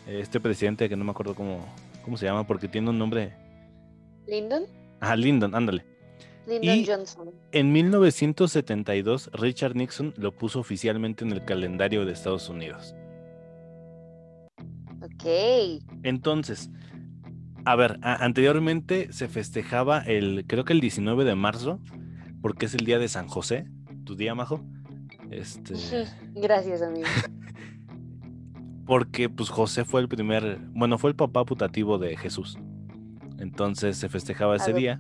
[0.08, 1.66] eh, este presidente que no me acuerdo cómo,
[2.04, 3.32] cómo se llama, porque tiene un nombre.
[4.28, 4.64] Lyndon,
[5.00, 5.86] Ah, Lyndon, ándale.
[6.48, 7.30] Lyndon Y- Johnson.
[7.52, 12.96] En 1972, Richard Nixon lo puso oficialmente en el calendario de Estados Unidos.
[15.02, 15.26] Ok,
[16.04, 16.70] Entonces,
[17.66, 21.80] a ver, a- anteriormente se festejaba el, creo que el 19 de marzo,
[22.42, 23.68] porque es el día de San José,
[24.06, 24.62] tu día, Majo.
[25.30, 25.74] Este,
[26.36, 27.06] gracias, amigo.
[28.86, 32.58] porque pues José fue el primer, bueno, fue el papá putativo de Jesús.
[33.38, 34.98] Entonces se festejaba ese día.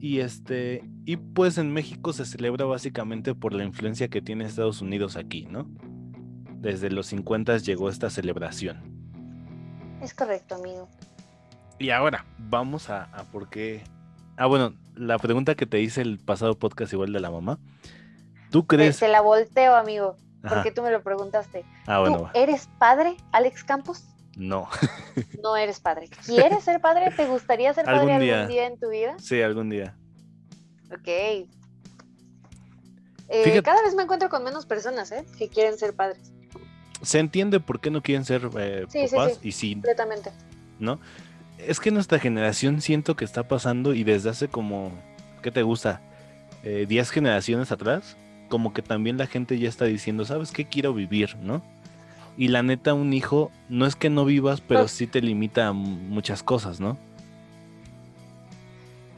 [0.00, 4.82] Y este, y pues en México se celebra básicamente por la influencia que tiene Estados
[4.82, 5.66] Unidos aquí, ¿no?
[6.56, 8.82] Desde los 50 llegó esta celebración.
[10.00, 10.88] Es correcto, amigo.
[11.78, 13.82] Y ahora, vamos a, a por qué.
[14.36, 17.58] Ah, bueno, la pregunta que te hice el pasado podcast igual de la mamá.
[18.50, 18.98] ¿Tú crees?
[18.98, 20.56] te la volteo, amigo, Ajá.
[20.56, 21.64] porque tú me lo preguntaste.
[21.86, 22.30] Ah, bueno, ¿Tú va.
[22.34, 24.04] eres padre, Alex Campos?
[24.36, 24.68] No.
[25.42, 26.08] No eres padre.
[26.26, 27.10] ¿Quieres ser padre?
[27.14, 28.66] ¿Te gustaría ser padre Algún algún día.
[28.66, 29.14] en tu vida?
[29.18, 29.94] Sí, algún día.
[30.90, 31.06] Ok.
[31.08, 31.46] Eh,
[33.44, 35.24] Fíjate- Cada vez me encuentro con menos personas ¿eh?
[35.38, 36.32] que quieren ser padres,
[37.02, 39.48] Se entiende por qué no quieren ser eh, Sí, sí, papás sí.
[39.48, 40.30] y sí, completamente.
[40.78, 41.00] ¿no?
[41.58, 44.92] Es que nuestra generación siento que está pasando y desde hace como,
[45.42, 46.00] ¿qué te gusta?
[46.64, 48.16] Eh, 10 generaciones atrás,
[48.48, 50.66] como que también la gente ya está diciendo, ¿sabes qué?
[50.68, 51.62] Quiero vivir, ¿no?
[52.36, 55.68] Y la neta, un hijo, no es que no vivas, pero Pues- sí te limita
[55.68, 56.96] a muchas cosas, ¿no?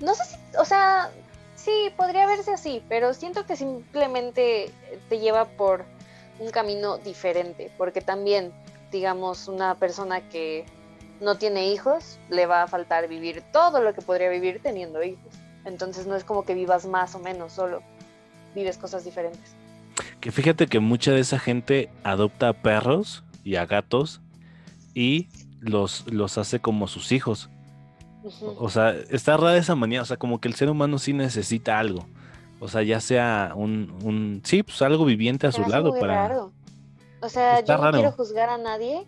[0.01, 1.11] No sé si, o sea,
[1.55, 4.71] sí, podría verse así, pero siento que simplemente
[5.09, 5.85] te lleva por
[6.41, 8.53] un camino diferente, porque también,
[8.91, 10.67] digamos, una persona que
[11.21, 15.33] no tiene hijos, le va a faltar vivir todo lo que podría vivir teniendo hijos.
[15.65, 17.83] Entonces no es como que vivas más o menos, solo
[18.55, 19.55] vives cosas diferentes.
[20.25, 24.23] Que fíjate que mucha de esa gente adopta a perros y a gatos
[24.95, 25.29] y
[25.61, 27.51] los, los hace como sus hijos.
[28.59, 31.79] O sea, está rara esa manía, o sea, como que el ser humano sí necesita
[31.79, 32.07] algo.
[32.59, 36.27] O sea, ya sea un, un sí, pues algo viviente a su lado muy para...
[36.27, 36.53] raro.
[37.21, 37.99] O sea, Está yo no raro.
[37.99, 39.07] quiero juzgar a nadie,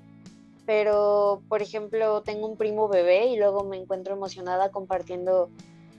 [0.66, 5.48] pero por ejemplo, tengo un primo bebé y luego me encuentro emocionada compartiendo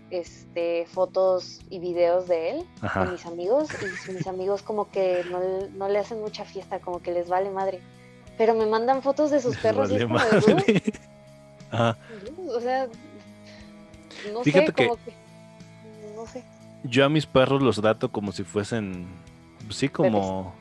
[0.09, 3.05] este fotos y videos de él con Ajá.
[3.05, 3.69] mis amigos
[4.07, 7.27] y mis amigos como que no, le- no le hacen mucha fiesta, como que les
[7.27, 7.81] vale madre.
[8.37, 10.93] Pero me mandan fotos de sus Les perros y es vale como de.
[11.71, 11.97] Ajá.
[12.55, 12.87] O sea,
[14.31, 15.13] no Fíjate sé, que- como que
[16.15, 16.43] no sé.
[16.83, 19.07] Yo a mis perros los trato como si fuesen,
[19.69, 20.53] sí, como,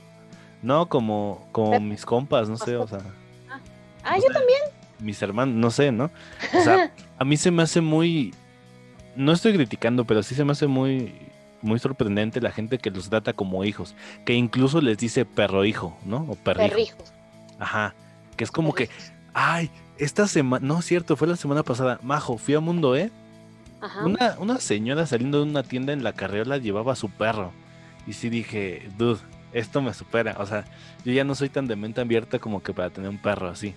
[0.63, 2.99] no, como, como mis compas, no sé, o sea,
[4.03, 4.61] Ah, o yo sea, también.
[4.99, 6.11] mis hermanos, no sé, ¿no?
[6.55, 8.35] O sea, a mí se me hace muy,
[9.17, 11.15] no estoy criticando, pero sí se me hace muy,
[11.63, 15.97] muy sorprendente la gente que los trata como hijos, que incluso les dice perro hijo,
[16.05, 16.27] ¿no?
[16.29, 16.69] O perrijo.
[16.69, 17.13] Perrijos.
[17.59, 17.95] Ajá,
[18.37, 18.91] que es como que,
[19.35, 23.11] ay, esta semana, no es cierto, fue la semana pasada, Majo, fui a Mundo, ¿eh?
[23.81, 24.05] Ajá.
[24.05, 27.53] Una, una señora saliendo de una tienda en la carriola llevaba a su perro.
[28.07, 29.21] Y sí dije, dude,
[29.53, 30.37] esto me supera.
[30.39, 30.65] O sea,
[31.05, 33.75] yo ya no soy tan de mente abierta como que para tener un perro así.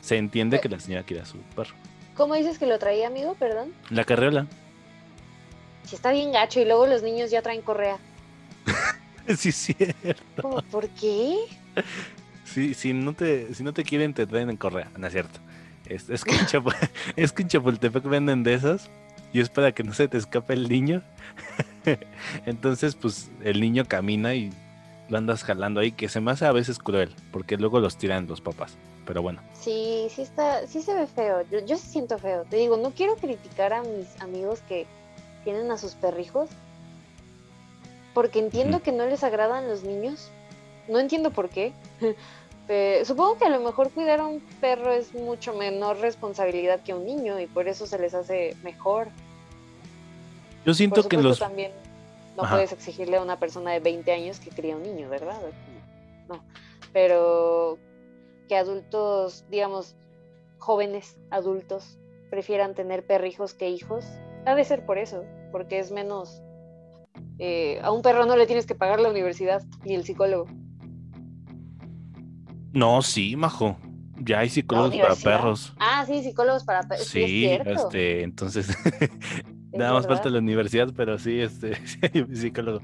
[0.00, 1.74] Se entiende que la señora quiere a su perro.
[2.18, 3.36] ¿Cómo dices que lo traía, amigo?
[3.38, 3.72] Perdón.
[3.90, 4.48] La carriola.
[5.84, 7.96] Si está bien gacho y luego los niños ya traen correa.
[9.38, 10.64] sí, cierto.
[10.68, 11.36] ¿Por qué?
[12.44, 14.90] Sí, si no te, si no te quieren, te traen en correa.
[14.98, 15.38] No es cierto.
[15.86, 16.40] Es, es, que en
[17.16, 18.90] es que en Chapultepec venden de esas.
[19.32, 21.04] Y es para que no se te escape el niño.
[22.46, 24.50] Entonces, pues el niño camina y
[25.08, 28.26] lo andas jalando ahí, que se me hace a veces cruel, porque luego los tiran
[28.26, 28.76] los papás.
[29.08, 31.40] Pero bueno, Sí, sí está, sí se ve feo.
[31.50, 32.44] Yo, yo siento feo.
[32.44, 34.86] Te digo, no quiero criticar a mis amigos que
[35.44, 36.50] tienen a sus perrijos.
[38.12, 40.30] Porque entiendo que no les agradan los niños.
[40.88, 41.72] No entiendo por qué.
[43.06, 46.96] Supongo que a lo mejor cuidar a un perro es mucho menor responsabilidad que a
[46.96, 49.08] un niño y por eso se les hace mejor.
[50.66, 51.38] yo siento Por que los...
[51.38, 51.72] también
[52.36, 52.56] no Ajá.
[52.56, 55.40] puedes exigirle a una persona de 20 años que cría un niño, ¿verdad?
[56.28, 56.42] No.
[56.92, 57.78] Pero
[58.48, 59.96] que adultos, digamos,
[60.58, 61.98] jóvenes adultos,
[62.30, 64.04] prefieran tener perrijos que hijos,
[64.46, 66.42] ha de ser por eso, porque es menos.
[67.38, 70.46] eh, a un perro no le tienes que pagar la universidad ni el psicólogo.
[72.72, 73.76] No, sí, majo.
[74.20, 75.74] Ya hay psicólogos para perros.
[75.78, 77.06] Ah, sí, psicólogos para perros.
[77.06, 78.68] Sí, Sí, es este, entonces...
[79.00, 79.10] es
[79.72, 82.82] Nada más falta la universidad, pero sí, este, sí hay un psicólogo.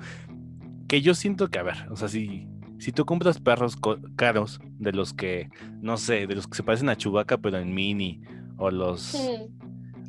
[0.87, 2.47] Que yo siento que, a ver, o sea, si,
[2.85, 3.79] si tú compras perros
[4.15, 5.49] caros, de los que,
[5.81, 8.21] no sé, de los que se parecen a Chewbacca, pero en mini,
[8.59, 9.17] o los,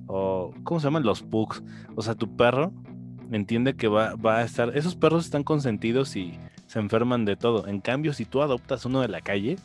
[0.07, 1.03] o, ¿cómo se llaman?
[1.03, 1.63] Los pugs.
[1.95, 2.73] O sea, tu perro
[3.31, 7.65] entiende que va, va a estar, esos perros están consentidos y se enferman de todo.
[7.65, 9.55] En cambio, si tú adoptas uno de la calle,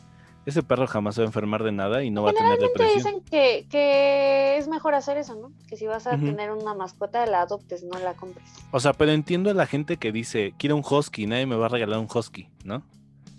[0.45, 2.63] ese perro jamás se va a enfermar de nada y no va a tener Te
[2.63, 2.97] depresión.
[2.97, 5.51] dicen que, que es mejor hacer eso, ¿no?
[5.67, 8.45] Que si vas a tener una mascota, la adoptes, no la compres.
[8.71, 11.65] O sea, pero entiendo a la gente que dice, quiero un husky, nadie me va
[11.65, 12.83] a regalar un husky, ¿no?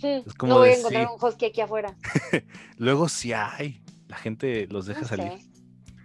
[0.08, 1.12] Es como no voy a encontrar sí.
[1.12, 1.94] un husky aquí afuera.
[2.76, 5.32] Luego sí hay, la gente los deja No salir.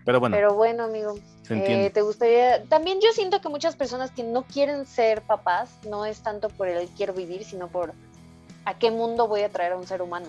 [0.06, 1.16] Pero bueno, Pero bueno, amigo,
[1.50, 2.64] eh, te gustaría.
[2.64, 6.70] También yo siento que muchas personas que no quieren ser papás no es tanto por
[6.70, 7.94] el quiero vivir, sino por
[8.64, 10.28] a qué mundo voy a traer a un ser humano.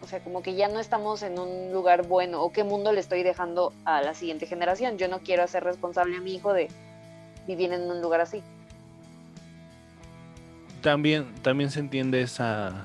[0.00, 3.00] O sea, como que ya no estamos en un lugar bueno o qué mundo le
[3.00, 4.98] estoy dejando a la siguiente generación.
[4.98, 6.68] Yo no quiero hacer responsable a mi hijo de
[7.46, 8.42] vivir en un lugar así.
[10.84, 12.84] También, también se entiende esa,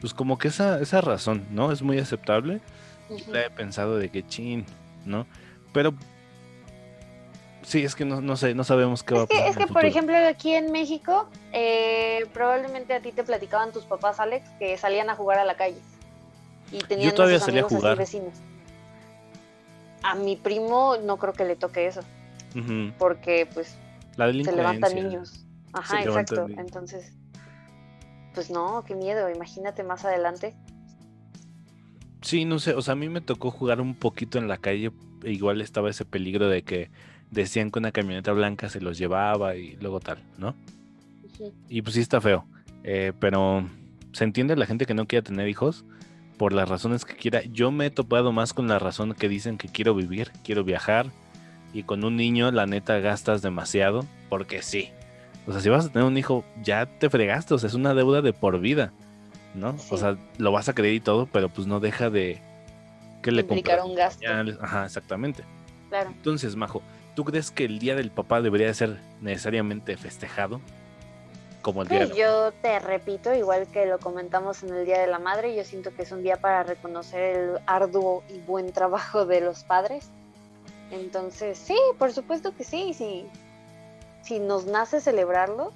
[0.00, 1.70] pues como que esa, esa razón, ¿no?
[1.70, 2.60] Es muy aceptable.
[3.08, 3.30] Ujú.
[3.32, 4.66] La he pensado de que chin,
[5.06, 5.24] ¿no?
[5.72, 5.94] Pero
[7.62, 9.48] sí, es que no, no sé, no sabemos qué va a Es que, pasar.
[9.50, 9.86] es que el por futuro.
[9.86, 15.08] ejemplo, aquí en México, eh, probablemente a ti te platicaban tus papás, Alex, que salían
[15.08, 15.78] a jugar a la calle.
[16.72, 17.96] Y tenían todavía sus salía a jugar.
[17.96, 18.34] vecinos.
[20.02, 22.00] A mi primo no creo que le toque eso,
[22.56, 23.76] Ujú, porque pues
[24.16, 25.41] La se levantan niños.
[25.72, 26.46] Ajá, Se exacto.
[26.56, 27.12] Entonces,
[28.34, 29.30] pues no, qué miedo.
[29.30, 30.54] Imagínate más adelante.
[32.22, 34.92] Sí, no sé, o sea, a mí me tocó jugar un poquito en la calle,
[35.24, 36.90] e igual estaba ese peligro de que
[37.30, 40.54] decían que una camioneta blanca se los llevaba y luego tal, ¿no?
[41.68, 42.46] Y pues sí está feo,
[42.84, 43.68] eh, pero
[44.12, 45.84] se entiende la gente que no quiere tener hijos
[46.38, 47.42] por las razones que quiera.
[47.42, 51.06] Yo me he topado más con la razón que dicen que quiero vivir, quiero viajar
[51.72, 54.90] y con un niño la neta gastas demasiado porque sí.
[55.46, 57.94] O sea, si vas a tener un hijo ya te fregaste, o sea, es una
[57.94, 58.92] deuda de por vida,
[59.54, 59.76] ¿no?
[59.78, 59.88] Sí.
[59.90, 62.40] O sea, lo vas a creer y todo, pero pues no deja de
[63.22, 64.24] que le Implicar un gasto.
[64.60, 65.44] Ajá, exactamente.
[65.88, 66.10] Claro.
[66.10, 66.82] Entonces, Majo,
[67.14, 70.60] ¿tú crees que el día del papá debería ser necesariamente festejado?
[71.62, 74.98] como el día de la- yo te repito, igual que lo comentamos en el Día
[75.00, 78.72] de la Madre, yo siento que es un día para reconocer el arduo y buen
[78.72, 80.10] trabajo de los padres.
[80.90, 82.92] Entonces, sí, por supuesto que sí.
[82.94, 83.24] Si,
[84.22, 85.72] si nos nace celebrarlo,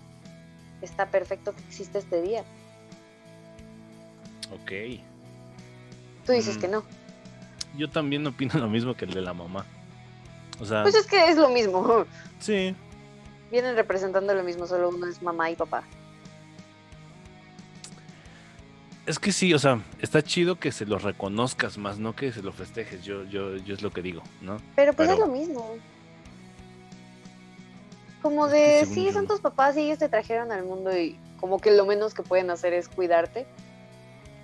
[0.82, 2.44] está perfecto que exista este día.
[4.52, 5.00] Ok.
[6.24, 6.60] Tú dices Mm.
[6.60, 6.84] que no.
[7.76, 9.64] Yo también opino lo mismo que el de la mamá.
[10.60, 12.06] O sea, Pues es que es lo mismo.
[12.40, 12.74] sí.
[13.50, 15.84] Vienen representando lo mismo, solo uno es mamá y papá.
[19.06, 22.42] Es que sí, o sea, está chido que se lo reconozcas más, no que se
[22.42, 23.04] lo festejes.
[23.04, 24.56] Yo, yo, yo es lo que digo, ¿no?
[24.74, 25.76] Pero pues Pero- es lo mismo.
[28.26, 30.64] Como Es que de, según sí, yo son tus papás y ellos te trajeron al
[30.64, 33.46] mundo y como que lo menos que pueden hacer es cuidarte.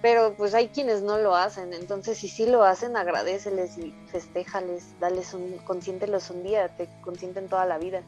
[0.00, 4.94] Pero pues hay quienes no lo hacen, entonces si sí lo hacen, agradeceles y festéjales,
[5.00, 8.02] dales un, consiéntelos un día, te consienten toda la vida.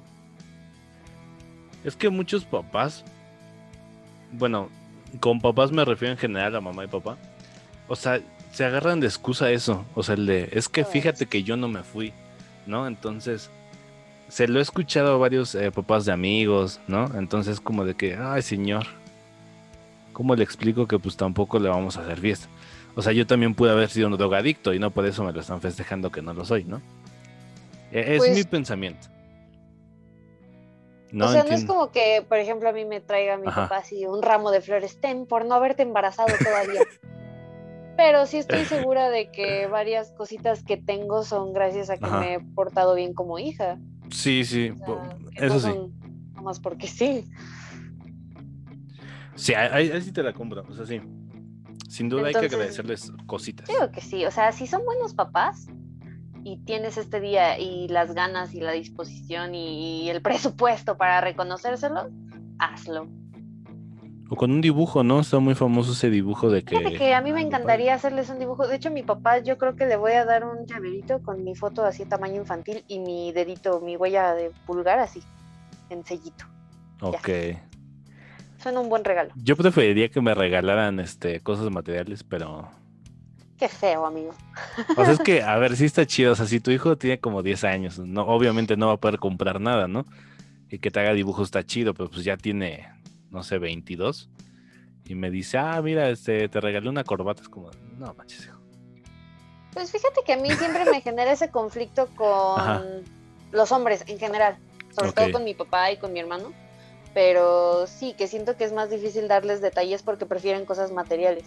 [1.83, 3.03] Es que muchos papás,
[4.31, 4.69] bueno,
[5.19, 7.19] con papás me refiero en general a mamá y papá,
[7.89, 8.21] o sea,
[8.53, 11.67] se agarran de excusa eso, o sea, el de, es que fíjate que yo no
[11.67, 12.13] me fui,
[12.65, 12.87] ¿no?
[12.87, 13.51] Entonces,
[14.35, 17.07] se lo he escuchado a varios eh, papás de amigos, ¿no?
[17.17, 18.85] Entonces, como de que, ay, señor,
[20.13, 22.49] ¿cómo le explico que pues tampoco le vamos a hacer fiesta?
[22.97, 25.41] O sea, yo también pude haber sido un drogadicto y no por eso me lo
[25.41, 26.83] están festejando que no lo soy, ¿no?
[27.93, 29.07] E- Es Pues- mi pensamiento.
[31.13, 33.63] No o sea, no es como que, por ejemplo, a mí me traiga mi Ajá.
[33.69, 36.81] papá así un ramo de flores, ten, por no haberte embarazado todavía.
[37.97, 42.19] Pero sí estoy segura de que varias cositas que tengo son gracias a que Ajá.
[42.19, 43.79] me he portado bien como hija.
[44.11, 45.03] Sí, sí, O
[45.37, 45.71] sea, eso sí.
[46.35, 47.25] Nomás porque sí.
[49.35, 50.65] Sí, ahí, ahí sí te la compro.
[50.69, 51.01] O sea, sí.
[51.89, 53.69] Sin duda hay que agradecerles cositas.
[53.69, 54.25] Digo que sí.
[54.25, 55.67] O sea, si son buenos papás
[56.43, 62.11] y tienes este día y las ganas y la disposición y el presupuesto para reconocérselo,
[62.59, 63.09] hazlo.
[64.31, 65.21] O con un dibujo, ¿no?
[65.21, 66.79] Está muy famoso ese dibujo de que.
[66.79, 68.67] Fíjate que a mí me encantaría hacerles un dibujo.
[68.67, 71.55] De hecho, mi papá, yo creo que le voy a dar un llaverito con mi
[71.55, 75.23] foto así tamaño infantil y mi dedito, mi huella de pulgar así,
[75.91, 76.47] en sellito.
[77.01, 77.29] Ok.
[78.59, 79.31] Suena un buen regalo.
[79.37, 82.71] Yo preferiría que me regalaran este cosas materiales, pero.
[83.59, 84.31] Qué feo, amigo.
[84.97, 86.33] O sea, es que, a ver, sí está chido.
[86.33, 89.19] O sea, si tu hijo tiene como 10 años, no, obviamente no va a poder
[89.19, 90.07] comprar nada, ¿no?
[90.71, 92.89] Y que te haga dibujos está chido, pero pues ya tiene,
[93.35, 94.31] no sé, 22.
[95.07, 97.43] Y me dice, ah, mira, este, te regalé una corbata.
[97.43, 98.59] Es como, no manches, hijo.
[99.75, 102.85] Pues fíjate que a mí siempre me genera ese conflicto con Ajá.
[103.51, 104.57] los hombres en general,
[104.97, 106.53] sobre todo con mi papá y con mi hermano.
[107.13, 111.45] Pero sí, que siento que es más difícil darles detalles porque prefieren cosas materiales.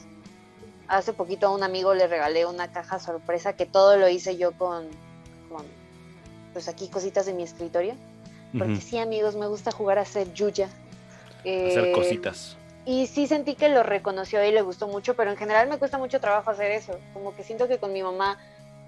[0.89, 4.51] Hace poquito a un amigo le regalé una caja sorpresa que todo lo hice yo
[4.51, 4.87] con,
[5.49, 5.65] con
[6.51, 7.95] pues aquí cositas de mi escritorio.
[8.57, 10.69] Porque sí, amigos, me gusta jugar a hacer yuya.
[11.47, 12.57] Hacer Eh, cositas.
[12.85, 15.97] y sí sentí que lo reconoció y le gustó mucho, pero en general me cuesta
[15.97, 16.99] mucho trabajo hacer eso.
[17.13, 18.37] Como que siento que con mi mamá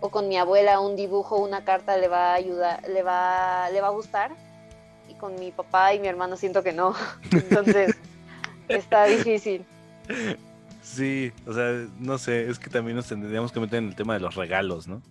[0.01, 3.81] o con mi abuela un dibujo, una carta le va a ayudar, le va, le
[3.81, 4.31] va a gustar.
[5.09, 6.93] Y con mi papá y mi hermano siento que no.
[7.31, 7.95] Entonces
[8.69, 9.65] está difícil.
[10.81, 14.13] Sí, o sea, no sé, es que también nos tendríamos que meter en el tema
[14.13, 15.01] de los regalos, ¿no?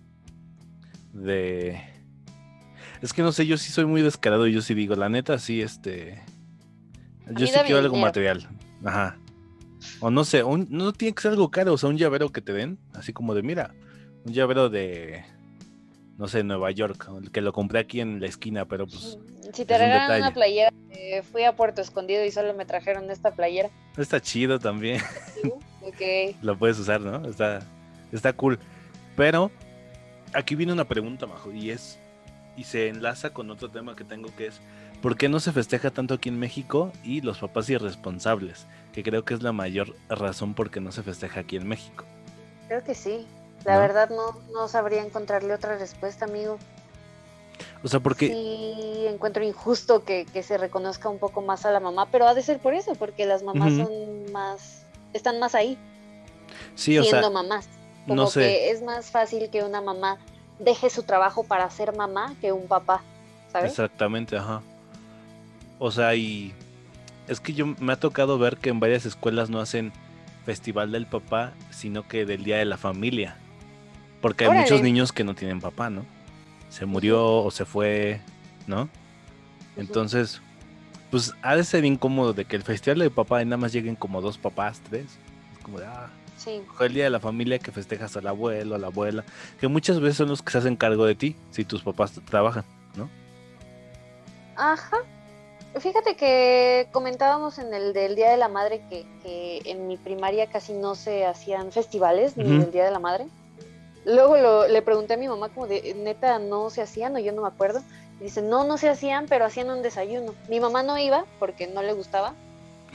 [1.13, 1.81] De...
[3.01, 5.37] Es que no sé, yo sí soy muy descarado y yo sí digo, la neta,
[5.39, 6.21] sí, este...
[7.35, 8.47] Yo sí quiero algo material.
[8.83, 9.17] Ajá.
[10.01, 12.41] O no sé, un- no tiene que ser algo caro, o sea, un llavero que
[12.41, 13.73] te den, así como de, mira,
[14.25, 15.23] un llavero de,
[16.17, 19.17] no sé, Nueva York, que lo compré aquí en la esquina, pero pues
[19.53, 23.09] Si te un regalan una playera, eh, fui a Puerto Escondido y solo me trajeron
[23.09, 23.69] esta playera.
[23.97, 25.01] está chido también.
[25.81, 26.35] Ok.
[26.41, 27.25] lo puedes usar, ¿no?
[27.27, 27.59] Está,
[28.11, 28.59] está cool.
[29.15, 29.49] Pero
[30.33, 31.97] aquí viene una pregunta, Majo, y es,
[32.57, 34.59] y se enlaza con otro tema que tengo que es,
[35.01, 38.65] ¿por qué no se festeja tanto aquí en México y los papás irresponsables?
[38.93, 42.05] Que creo que es la mayor razón por qué no se festeja aquí en México.
[42.67, 43.25] Creo que sí.
[43.65, 43.79] La ¿No?
[43.81, 46.57] verdad no, no sabría encontrarle otra respuesta, amigo.
[47.83, 51.79] O sea, porque, Sí, encuentro injusto que, que se reconozca un poco más a la
[51.79, 55.77] mamá, pero ha de ser por eso, porque las mamás son más, están más ahí,
[56.75, 57.67] sí, o siendo sea, mamás.
[58.05, 60.17] Como no sé, que es más fácil que una mamá
[60.59, 63.01] deje su trabajo para ser mamá que un papá,
[63.51, 63.71] ¿sabes?
[63.71, 64.61] exactamente, ajá.
[65.79, 66.53] O sea, y
[67.27, 69.91] es que yo me ha tocado ver que en varias escuelas no hacen
[70.45, 73.37] festival del papá, sino que del día de la familia.
[74.21, 76.05] Porque hay muchos niños que no tienen papá, ¿no?
[76.69, 78.21] Se murió o se fue,
[78.67, 78.89] ¿no?
[79.77, 80.41] Entonces,
[81.09, 84.21] pues ha de ser incómodo de que el festival de papá nada más lleguen como
[84.21, 85.05] dos papás, tres.
[85.53, 86.09] Es como de, ah,
[86.39, 89.25] Sí, el día de la familia que festejas al abuelo, a la abuela,
[89.59, 92.63] que muchas veces son los que se hacen cargo de ti si tus papás trabajan,
[92.95, 93.09] ¿no?
[94.55, 94.97] ajá.
[95.79, 100.47] Fíjate que comentábamos en el del Día de la Madre que, que en mi primaria
[100.47, 103.27] casi no se hacían festivales ni del Día de la Madre.
[104.03, 107.31] Luego lo- le pregunté a mi mamá como de, neta, no se hacían o yo
[107.33, 107.81] no me acuerdo.
[108.19, 110.33] Y dice, no, no se hacían, pero hacían un desayuno.
[110.49, 112.33] Mi mamá no iba porque no le gustaba,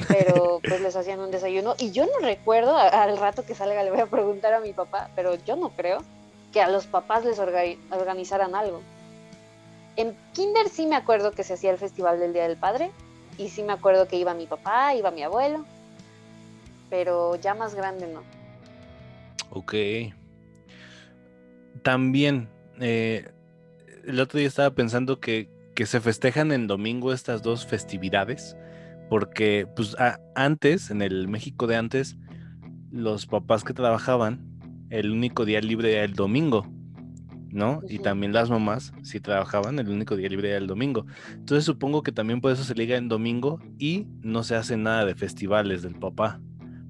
[0.08, 1.74] pero pues les hacían un desayuno.
[1.78, 4.72] Y yo no recuerdo, a- al rato que salga le voy a preguntar a mi
[4.72, 5.98] papá, pero yo no creo
[6.52, 8.80] que a los papás les orga- organizaran algo.
[9.96, 12.90] En Kinder sí me acuerdo que se hacía el festival del Día del Padre
[13.38, 15.64] y sí me acuerdo que iba mi papá, iba mi abuelo,
[16.90, 18.22] pero ya más grande no.
[19.50, 19.74] Ok.
[21.82, 22.48] También,
[22.80, 23.30] eh,
[24.04, 28.56] el otro día estaba pensando que, que se festejan en domingo estas dos festividades,
[29.08, 29.96] porque pues
[30.34, 32.16] antes, en el México de antes,
[32.90, 34.40] los papás que trabajaban,
[34.90, 36.66] el único día libre era el domingo,
[37.54, 37.80] ¿no?
[37.88, 41.06] Y también las mamás, si trabajaban, el único día libre era el domingo.
[41.30, 45.04] Entonces supongo que también por eso se liga en domingo y no se hace nada
[45.04, 46.40] de festivales del papá,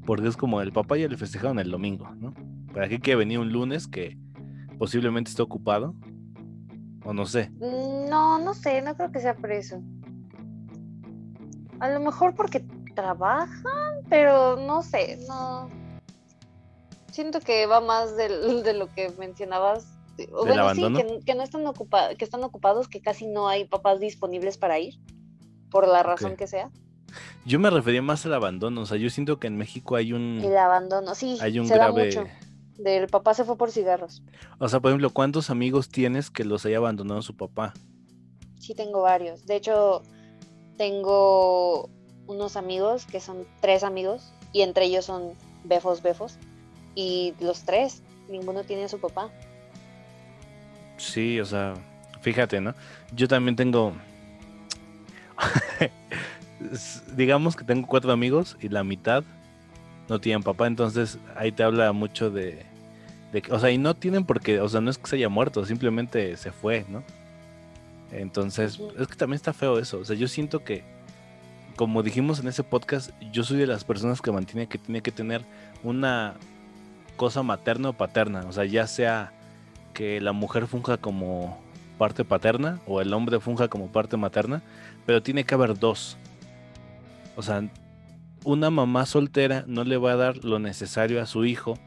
[0.07, 2.35] porque es como el papá ya le festejaron el domingo, ¿no?
[2.73, 4.17] ¿Para qué quiere venir un lunes que
[4.79, 5.95] posiblemente esté ocupado?
[7.05, 7.51] O no sé.
[7.61, 9.83] Mm, No, no sé, no creo que sea por eso.
[11.79, 15.69] A lo mejor porque trabajan, pero no sé, no.
[17.11, 19.94] Siento que va más de, lo que mencionabas.
[20.17, 20.99] De- o ¿Del bueno, sí, abandono?
[20.99, 24.79] que, que no están ocupados, que están ocupados, que casi no hay papás disponibles para
[24.79, 24.95] ir,
[25.71, 26.71] por la razón que sea.
[27.47, 30.41] Yo me refería más al abandono, o sea, yo siento que en México hay un,
[30.43, 32.07] El abandono, sí, hay un se da grave...
[32.07, 32.25] mucho.
[32.79, 34.25] Del papá se fue por cigarros.
[34.59, 37.73] O sea, por ejemplo, ¿cuántos amigos tienes que los haya abandonado su papá?
[38.59, 39.47] Sí, tengo varios.
[39.47, 40.03] De hecho,
[40.77, 41.89] tengo
[42.27, 45.33] unos amigos que son tres amigos y entre ellos son
[45.65, 46.37] befos, befos.
[46.95, 49.31] Y los tres, ninguno tiene a su papá.
[50.97, 51.75] Sí, o sea,
[52.21, 52.75] fíjate, ¿no?
[53.13, 53.95] Yo también tengo...
[57.17, 59.25] digamos que tengo cuatro amigos y la mitad
[60.09, 62.65] no tienen papá, entonces ahí te habla mucho de,
[63.33, 65.29] de que, o sea, y no tienen porque, o sea, no es que se haya
[65.29, 67.03] muerto, simplemente se fue, ¿no?
[68.13, 70.85] Entonces, es que también está feo eso, o sea, yo siento que,
[71.77, 75.11] como dijimos en ese podcast, yo soy de las personas que mantiene que tiene que
[75.11, 75.43] tener
[75.83, 76.35] una
[77.17, 79.33] cosa materna o paterna, o sea, ya sea
[79.95, 81.59] que la mujer funja como
[81.97, 84.63] parte paterna o el hombre funja como parte materna,
[85.07, 86.19] pero tiene que haber dos.
[87.37, 87.69] O sea,
[88.45, 91.79] una mamá soltera no le va a dar lo necesario a su hijo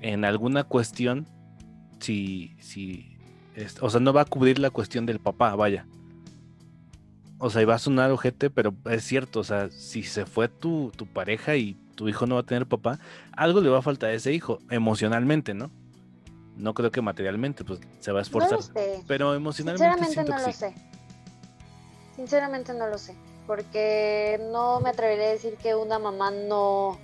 [0.00, 1.26] en alguna cuestión
[2.00, 3.16] si, si,
[3.80, 5.86] o sea, no va a cubrir la cuestión del papá, vaya.
[7.38, 10.48] O sea, y va a sonar ojete, pero es cierto, o sea, si se fue
[10.48, 12.98] tu, tu pareja y tu hijo no va a tener papá,
[13.32, 15.70] algo le va a faltar a ese hijo, emocionalmente, ¿no?
[16.56, 18.52] No creo que materialmente, pues se va a No esforzar.
[18.52, 19.02] lo sé.
[19.06, 20.58] Pero emocionalmente Sinceramente no que lo sí.
[20.58, 20.74] sé.
[22.16, 23.14] Sinceramente no lo sé.
[23.46, 26.98] Porque no me atrevería a decir que una mamá no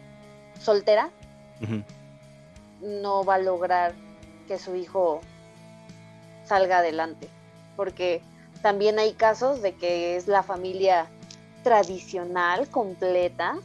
[0.61, 1.11] soltera
[2.81, 3.95] no va a lograr
[4.47, 5.21] que su hijo
[6.45, 7.29] salga adelante.
[7.77, 8.23] Porque
[8.63, 11.07] también hay casos de que es la familia
[11.65, 13.57] tradicional, completa,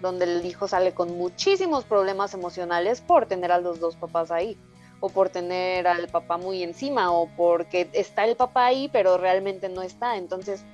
[0.00, 4.58] donde el hijo sale con muchísimos problemas emocionales por tener a los dos papás ahí,
[5.04, 9.68] o por tener al papá muy encima, o porque está el papá ahí, pero realmente
[9.68, 10.16] no está.
[10.16, 10.64] Entonces,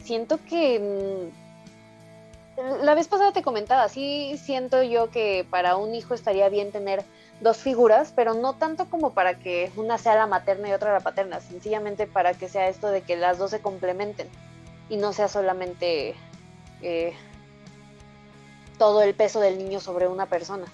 [0.00, 0.80] siento que...
[0.80, 1.42] mm,
[2.84, 7.04] La vez pasada te comentaba, sí siento yo que para un hijo estaría bien tener
[7.40, 11.00] dos figuras, pero no tanto como para que una sea la materna y otra la
[11.00, 14.28] paterna, sencillamente para que sea esto de que las dos se complementen
[14.88, 16.14] y no sea solamente
[16.82, 17.14] eh,
[18.78, 20.66] todo el peso del niño sobre una persona.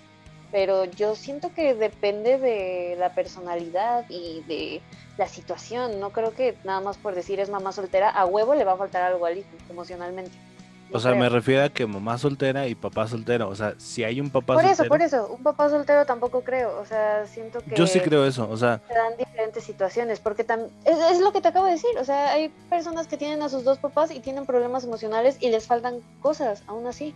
[0.51, 4.81] Pero yo siento que depende de la personalidad y de
[5.19, 6.01] la situación.
[6.01, 8.77] No creo que nada más por decir es mamá soltera, a huevo le va a
[8.77, 10.33] faltar algo al hijo emocionalmente.
[10.91, 13.51] No O sea, me refiero a que mamá soltera y papá soltero.
[13.51, 14.89] O sea, si hay un papá Por eso, soltero.
[14.89, 16.79] por eso, un papá soltero tampoco creo.
[16.81, 18.49] O sea, siento que Yo sí creo eso.
[18.49, 21.73] O sea, se dan diferentes situaciones, porque tam- es, es lo que te acabo de
[21.73, 25.37] decir, o sea, hay personas que tienen a sus dos papás y tienen problemas emocionales
[25.41, 27.15] y les faltan cosas, aún así.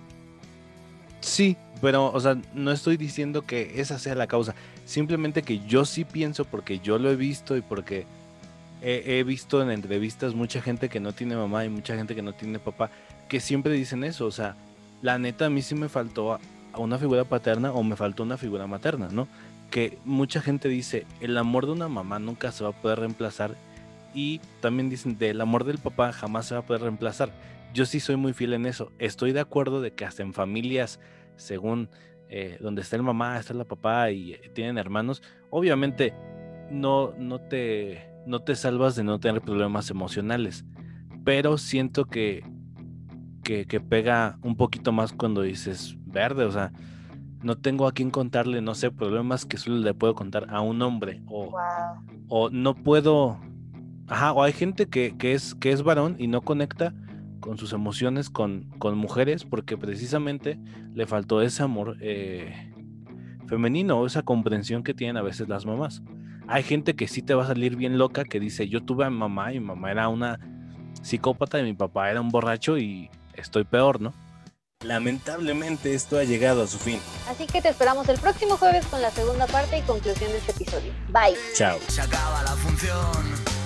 [1.23, 4.55] Sí, pero, o sea, no estoy diciendo que esa sea la causa.
[4.85, 8.07] Simplemente que yo sí pienso, porque yo lo he visto y porque
[8.83, 12.33] he, visto en entrevistas mucha gente que no tiene mamá y mucha gente que no
[12.33, 12.91] tiene papá,
[13.29, 14.27] que siempre dicen eso.
[14.27, 14.57] O sea,
[15.03, 16.41] la neta, a mí sí me faltó a,
[16.73, 19.27] a una figura paterna o me faltó una figura materna, ¿no?
[19.71, 23.57] Que mucha gente dice, el amor de una mamá nunca se va a poder reemplazar.
[24.15, 27.31] Y también dicen, del amor del papá jamás se va a poder reemplazar.
[27.73, 28.91] Yo sí soy muy fiel en eso.
[28.99, 31.01] Estoy de acuerdo de que hasta en familias,
[31.37, 31.89] según
[32.29, 36.15] eh, donde está el mamá, está la papá y eh, tienen hermanos, obviamente
[36.71, 40.65] no, no, te, no te salvas de no tener problemas emocionales.
[41.25, 42.43] pero siento que,
[43.45, 46.73] que, que pega un poquito más cuando dices verde, o sea,
[47.43, 50.81] no tengo a quién contarle, no sé, problemas que solo le puedo contar a un
[50.83, 51.61] hombre o, Wow.
[52.29, 53.39] o no puedo,
[54.09, 56.95] ajá, o hay gente que, que es, que es varón y no conecta
[57.43, 60.59] con sus emociones con, con mujeres porque precisamente
[60.95, 62.73] le faltó ese amor eh,
[63.47, 66.01] femenino esa comprensión que tienen a veces las mamás.
[66.49, 69.11] Hay gente que sí te va a salir bien loca que dice, yo tuve a
[69.11, 70.41] mi mamá y mi mamá era una
[71.03, 74.15] psicópata y mi papá era un borracho y estoy peor, ¿no?
[74.83, 76.99] Lamentablemente esto ha llegado a su fin.
[77.29, 80.53] Así que te esperamos el próximo jueves con la segunda parte y conclusión de este
[80.53, 80.93] episodio.
[81.09, 81.37] Bye.
[81.55, 81.79] Chao.
[81.89, 83.62] Se acaba la función.